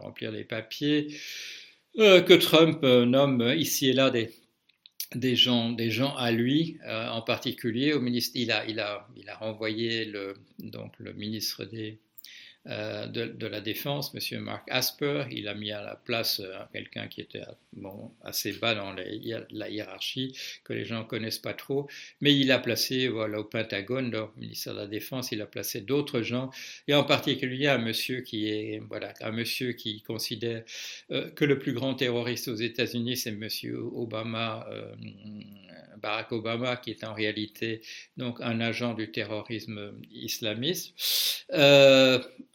remplir 0.00 0.30
les 0.30 0.44
papiers, 0.44 1.08
euh, 1.98 2.20
que 2.20 2.34
Trump 2.34 2.80
euh, 2.82 3.06
nomme 3.06 3.54
ici 3.56 3.88
et 3.88 3.92
là 3.92 4.10
des, 4.10 5.36
gens, 5.36 5.74
à 6.16 6.32
lui, 6.32 6.78
en 6.86 7.22
particulier 7.22 7.92
au 7.92 8.00
ministre. 8.00 8.32
Il 8.36 8.50
a 8.50 9.08
renvoyé 9.38 10.04
le, 10.04 10.34
donc, 10.58 10.92
le 10.98 11.12
ministre 11.12 11.64
des 11.64 12.00
euh, 12.66 13.06
de, 13.06 13.46
la 13.46 13.60
Défense, 13.60 14.14
M. 14.14 14.40
Mark 14.40 14.66
Asper. 14.70 15.24
Il 15.30 15.48
a 15.48 15.54
mis 15.54 15.70
à 15.70 15.82
la 15.82 15.96
place 15.96 16.40
euh, 16.40 16.56
quelqu'un 16.72 17.08
qui 17.08 17.20
était 17.20 17.42
bon, 17.74 18.10
assez 18.24 18.52
bas 18.52 18.74
dans 18.74 18.94
la 18.94 19.68
hiérarchie, 19.68 20.34
que 20.64 20.72
les 20.72 20.86
gens 20.86 21.00
ne 21.00 21.04
connaissent 21.04 21.38
pas 21.38 21.52
trop, 21.52 21.88
mais 22.22 22.34
il 22.34 22.50
a 22.50 22.58
placé 22.58 23.08
voilà, 23.08 23.40
au 23.40 23.44
Pentagone, 23.44 24.14
au 24.16 24.30
ministère 24.38 24.72
de 24.72 24.78
la 24.78 24.86
Défense, 24.86 25.30
il 25.30 25.42
a 25.42 25.46
placé 25.46 25.82
d'autres 25.82 26.22
gens, 26.22 26.50
et 26.88 26.94
en 26.94 27.04
particulier 27.04 27.68
un 27.68 27.78
monsieur 27.78 28.22
qui 28.22 28.48
est 28.48 28.82
voilà, 28.88 29.12
un 29.20 29.32
monsieur 29.32 29.72
qui 29.72 30.00
considère 30.00 30.64
euh, 31.10 31.30
que 31.32 31.44
le 31.44 31.58
plus 31.58 31.74
grand 31.74 31.94
terroriste 31.94 32.48
aux 32.48 32.56
États-Unis, 32.56 33.18
c'est 33.18 33.30
M. 33.30 33.46
Obama. 33.94 34.66
Barack 36.04 36.32
Obama, 36.32 36.76
qui 36.76 36.90
est 36.90 37.02
en 37.02 37.14
réalité 37.14 37.80
donc 38.18 38.38
un 38.42 38.60
agent 38.60 38.92
du 38.92 39.10
terrorisme 39.10 39.94
islamiste. 40.12 40.94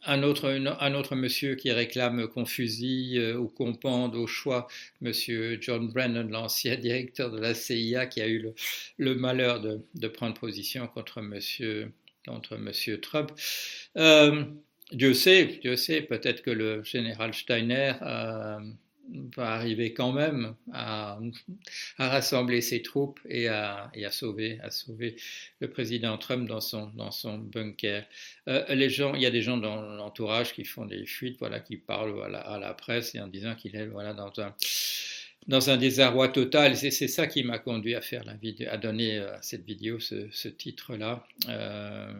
Un, 0.06 0.22
autre, 0.22 0.48
un 0.48 0.94
autre 0.94 1.14
monsieur 1.14 1.54
qui 1.54 1.70
réclame 1.70 2.26
qu'on 2.28 2.46
fusille 2.46 3.18
euh, 3.18 3.36
ou 3.36 3.48
qu'on 3.48 3.74
pende 3.74 4.16
au 4.16 4.26
choix, 4.26 4.66
monsieur 5.00 5.58
John 5.60 5.88
Brennan, 5.88 6.30
l'ancien 6.30 6.76
directeur 6.80 7.30
de 7.30 7.38
la 7.38 7.54
CIA, 7.54 8.06
qui 8.06 8.20
a 8.20 8.28
eu 8.28 8.52
le, 8.96 9.14
malheur 9.14 9.60
de, 9.60 10.08
prendre 10.08 10.34
position 10.38 10.86
contre 10.88 11.20
monsieur, 11.20 11.92
contre 12.26 12.56
monsieur 12.56 13.00
Trump. 13.00 13.32
Euh, 13.96 14.44
Dieu 14.92 15.14
sait, 15.14 15.58
Dieu 15.62 15.76
sait, 15.76 16.02
peut-être 16.02 16.42
que 16.42 16.50
le 16.50 16.82
général 16.82 17.32
Steiner 17.34 17.92
va 19.36 19.52
arriver 19.52 19.92
quand 19.92 20.12
même 20.12 20.54
à, 20.72 21.18
rassembler 21.98 22.60
ses 22.60 22.82
troupes 22.82 23.20
et 23.28 23.48
à, 23.48 23.90
sauver, 24.10 24.58
le 25.60 25.70
président 25.70 26.16
Trump 26.18 26.48
dans 26.48 26.60
son, 26.60 27.38
bunker. 27.38 28.04
Euh, 28.48 28.74
les 28.74 28.90
gens, 28.90 29.14
il 29.14 29.22
y 29.22 29.26
a 29.26 29.30
des 29.30 29.42
gens 29.42 29.56
dans 29.56 29.80
l'entourage 29.80 30.52
qui 30.54 30.64
font 30.64 30.86
des 30.86 31.06
fuites, 31.06 31.38
voilà, 31.38 31.60
qui 31.60 31.76
parlent 31.76 32.34
à 32.34 32.58
la 32.58 32.74
presse 32.74 33.14
en 33.16 33.26
disant 33.26 33.54
qu'il 33.54 33.76
est 33.76 33.86
voilà, 33.86 34.14
dans 34.14 35.70
un 35.70 35.76
désarroi 35.76 36.28
total. 36.28 36.76
C'est 36.76 36.90
ça 36.90 37.26
qui 37.26 37.42
m'a 37.42 37.58
conduit 37.58 37.94
à 37.94 38.00
faire 38.00 38.24
donner 38.80 39.18
à 39.18 39.42
cette 39.42 39.64
vidéo 39.64 39.98
ce, 40.00 40.48
titre-là. 40.48 41.24
Euh, 41.48 42.12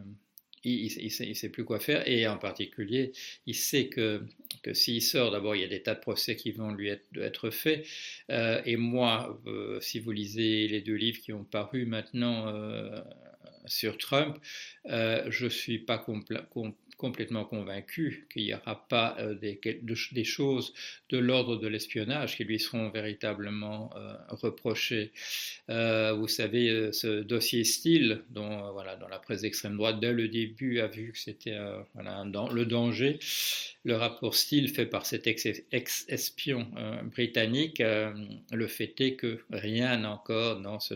il 0.64 1.04
ne 1.04 1.34
sait, 1.34 1.48
plus 1.48 1.64
quoi 1.64 1.80
faire 1.80 2.06
et 2.06 2.26
en 2.26 2.36
particulier, 2.36 3.12
il 3.46 3.54
sait 3.54 3.88
que, 3.88 4.22
que 4.62 4.74
s'il 4.74 5.02
sort, 5.02 5.30
d'abord, 5.30 5.56
il 5.56 5.62
y 5.62 5.64
a 5.64 5.68
des 5.68 5.82
tas 5.82 5.94
de 5.94 6.00
procès 6.00 6.36
qui 6.36 6.52
vont 6.52 6.72
lui 6.72 6.88
être, 6.88 7.50
faits. 7.50 7.86
Euh, 8.30 8.60
et 8.66 8.76
moi, 8.76 9.40
euh, 9.46 9.80
si 9.80 9.98
vous 9.98 10.10
lisez 10.10 10.68
les 10.68 10.80
deux 10.80 10.94
livres 10.94 11.18
qui 11.18 11.32
ont 11.32 11.44
paru 11.44 11.86
maintenant 11.86 12.48
euh, 12.48 13.00
sur 13.66 13.96
Trump, 13.96 14.36
je 14.86 15.48
suis 15.48 15.78
pas 15.78 15.98
complet 15.98 16.40
complètement 17.00 17.46
convaincu 17.46 18.26
qu'il 18.30 18.44
n'y 18.44 18.52
aura 18.52 18.86
pas 18.88 19.16
euh, 19.18 19.34
des, 19.34 20.24
choses 20.24 20.74
de 21.08 21.16
l'ordre 21.16 21.56
de 21.56 21.66
l'espionnage 21.66 22.36
qui 22.36 22.44
lui 22.44 22.60
seront 22.60 22.90
véritablement 22.90 23.90
euh, 23.96 24.14
reprochées. 24.28 25.10
Euh, 25.70 26.12
vous 26.12 26.28
savez, 26.28 26.92
ce 26.92 27.22
dossier 27.22 27.64
Steele, 27.64 28.22
dont, 28.28 28.70
voilà, 28.72 28.96
dont 28.96 29.08
la 29.08 29.18
presse 29.18 29.40
d'extrême 29.40 29.76
droite, 29.76 29.98
dès 29.98 30.12
le 30.12 30.28
début, 30.28 30.80
a 30.80 30.88
vu 30.88 31.12
que 31.12 31.18
c'était 31.18 31.56
voilà, 31.94 32.22
le 32.52 32.64
danger, 32.66 33.18
le 33.84 33.96
rapport 33.96 34.34
Steele 34.34 34.68
fait 34.68 34.84
par 34.84 35.06
cet 35.06 35.26
ex-espion 35.26 36.68
britannique, 37.04 37.80
le 37.80 38.66
fait 38.66 39.00
est 39.00 39.14
que 39.14 39.40
rien 39.50 40.04
encore 40.04 40.60
dans 40.60 40.80
ce, 40.80 40.94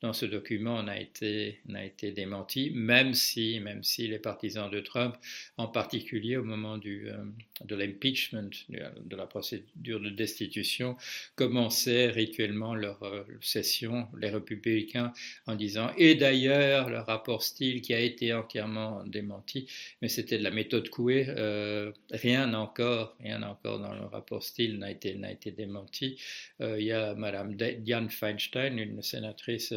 dans 0.00 0.12
ce 0.12 0.26
document 0.26 0.82
n'a 0.82 0.98
été, 0.98 1.60
été 1.84 2.12
démenti, 2.12 2.70
même 2.74 3.14
si, 3.14 3.60
même 3.60 3.82
si 3.84 4.08
les 4.08 4.18
partisans 4.18 4.70
de 4.70 4.80
Trump 4.80 5.16
en 5.56 5.68
particulier 5.68 6.36
au 6.36 6.44
moment 6.44 6.78
euh, 6.84 7.24
de 7.64 7.74
l'impeachment, 7.74 8.50
de 8.68 9.16
la 9.16 9.26
procédure 9.26 10.00
de 10.00 10.10
destitution, 10.10 10.96
commençaient 11.36 12.10
rituellement 12.10 12.74
leur 12.74 13.02
euh, 13.02 13.24
session, 13.40 14.08
les 14.18 14.30
républicains, 14.30 15.12
en 15.46 15.54
disant 15.54 15.90
Et 15.98 16.14
d'ailleurs, 16.14 16.88
le 16.88 16.98
rapport 16.98 17.42
Steele 17.42 17.80
qui 17.80 17.94
a 17.94 18.00
été 18.00 18.32
entièrement 18.32 19.04
démenti, 19.04 19.66
mais 20.00 20.08
c'était 20.08 20.38
de 20.38 20.44
la 20.44 20.50
méthode 20.50 20.88
Coué, 20.88 21.26
euh, 21.28 21.92
rien 22.10 22.52
encore, 22.54 23.16
rien 23.20 23.42
encore 23.42 23.78
dans 23.78 23.94
le 23.94 24.04
rapport 24.04 24.42
Steele 24.42 24.78
n'a 24.78 24.90
été, 24.90 25.18
été 25.30 25.50
démenti. 25.50 26.20
il 26.60 26.84
y 26.84 26.92
a 26.92 27.14
Madame 27.14 27.54
Diane 27.54 28.10
Feinstein, 28.10 28.78
une 28.78 29.02
sénatrice 29.02 29.74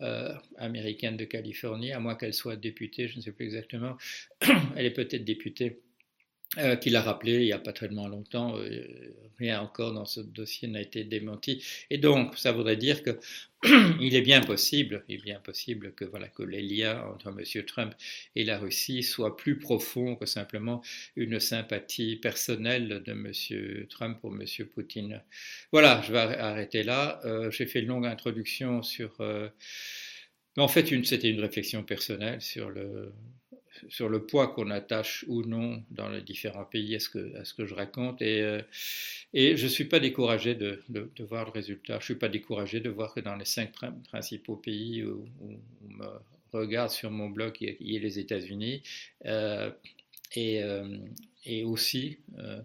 euh, 0.00 0.32
américaine 0.58 1.16
de 1.16 1.24
Californie, 1.24 1.92
à 1.92 2.00
moins 2.00 2.14
qu'elle 2.14 2.34
soit 2.34 2.56
députée, 2.56 3.08
je 3.08 3.16
ne 3.16 3.22
sais 3.22 3.32
plus 3.32 3.46
exactement. 3.46 3.96
elle 4.76 4.86
est 4.86 4.92
peut-être 4.92 5.24
députée. 5.24 5.80
Euh, 6.58 6.74
qui 6.74 6.90
l'a 6.90 7.02
rappelé 7.02 7.34
il 7.34 7.44
n'y 7.44 7.52
a 7.52 7.58
pas 7.58 7.72
tellement 7.72 8.08
longtemps, 8.08 8.56
euh, 8.56 8.82
rien 9.38 9.60
encore 9.60 9.92
dans 9.92 10.06
ce 10.06 10.18
dossier 10.18 10.66
n'a 10.66 10.80
été 10.80 11.04
démenti. 11.04 11.64
Et 11.88 11.98
donc, 11.98 12.36
ça 12.36 12.50
voudrait 12.50 12.76
dire 12.76 13.04
que 13.04 13.16
il 14.00 14.16
est 14.16 14.22
bien 14.22 14.40
possible, 14.40 15.04
il 15.08 15.20
est 15.20 15.22
bien 15.22 15.38
possible 15.38 15.92
que 15.92 16.04
voilà 16.04 16.26
que 16.26 16.42
les 16.42 16.62
liens 16.62 17.00
entre 17.14 17.28
M. 17.28 17.64
Trump 17.64 17.94
et 18.34 18.44
la 18.44 18.58
Russie 18.58 19.04
soient 19.04 19.36
plus 19.36 19.58
profonds 19.60 20.16
que 20.16 20.26
simplement 20.26 20.82
une 21.14 21.38
sympathie 21.38 22.16
personnelle 22.16 23.04
de 23.04 23.12
M. 23.12 23.86
Trump 23.88 24.18
pour 24.20 24.34
M. 24.34 24.44
Poutine. 24.66 25.22
Voilà, 25.70 26.02
je 26.04 26.12
vais 26.12 26.18
arrêter 26.18 26.82
là. 26.82 27.20
Euh, 27.24 27.52
j'ai 27.52 27.66
fait 27.66 27.80
une 27.80 27.88
longue 27.88 28.06
introduction 28.06 28.82
sur. 28.82 29.20
En 30.56 30.66
fait, 30.66 30.86
c'était 31.04 31.30
une 31.30 31.40
réflexion 31.40 31.84
personnelle 31.84 32.40
sur 32.40 32.68
le, 32.70 33.12
sur 33.88 34.08
le 34.08 34.24
poids 34.24 34.48
qu'on 34.48 34.70
attache 34.70 35.24
ou 35.28 35.42
non 35.42 35.82
dans 35.90 36.08
les 36.08 36.22
différents 36.22 36.64
pays 36.64 36.94
à 36.96 37.00
ce 37.00 37.08
que, 37.08 37.66
je 37.66 37.74
raconte. 37.74 38.20
Et, 38.22 38.42
euh, 38.42 38.62
je 39.34 39.62
ne 39.62 39.68
suis 39.68 39.84
pas 39.84 40.00
découragé 40.00 40.54
de, 40.54 40.82
voir 41.20 41.44
le 41.46 41.50
résultat. 41.50 41.94
Je 41.94 41.98
ne 41.98 42.04
suis 42.04 42.14
pas 42.14 42.28
découragé 42.28 42.80
de 42.80 42.90
voir 42.90 43.14
que 43.14 43.20
dans 43.20 43.36
les 43.36 43.44
cinq 43.44 43.72
principaux 44.08 44.56
pays 44.56 45.04
où, 45.04 45.26
on 45.40 45.88
me 45.88 46.06
regarde 46.52 46.90
sur 46.90 47.10
mon 47.10 47.28
blog, 47.28 47.56
il 47.60 47.92
y 47.92 47.96
a, 47.96 48.00
les 48.00 48.18
États-Unis. 48.18 48.82
Euh, 49.26 49.70
et, 50.34 50.62
euh, 50.62 50.98
et, 51.46 51.64
aussi 51.64 52.18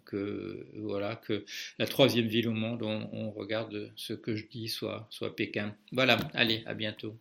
que, 0.06 0.68
voilà, 0.76 1.16
que 1.16 1.46
la 1.80 1.88
troisième 1.88 2.28
ville 2.28 2.50
au 2.50 2.54
monde, 2.54 2.84
on, 2.84 3.10
on 3.14 3.32
regarde 3.32 3.92
ce 3.96 4.14
que 4.14 4.36
je 4.36 4.46
dis 4.48 4.68
soit, 4.68 5.08
soit 5.10 5.36
Pékin. 5.36 5.76
Voilà, 5.92 6.18
allez, 6.34 6.64
à 6.66 6.74
bientôt. 6.74 7.18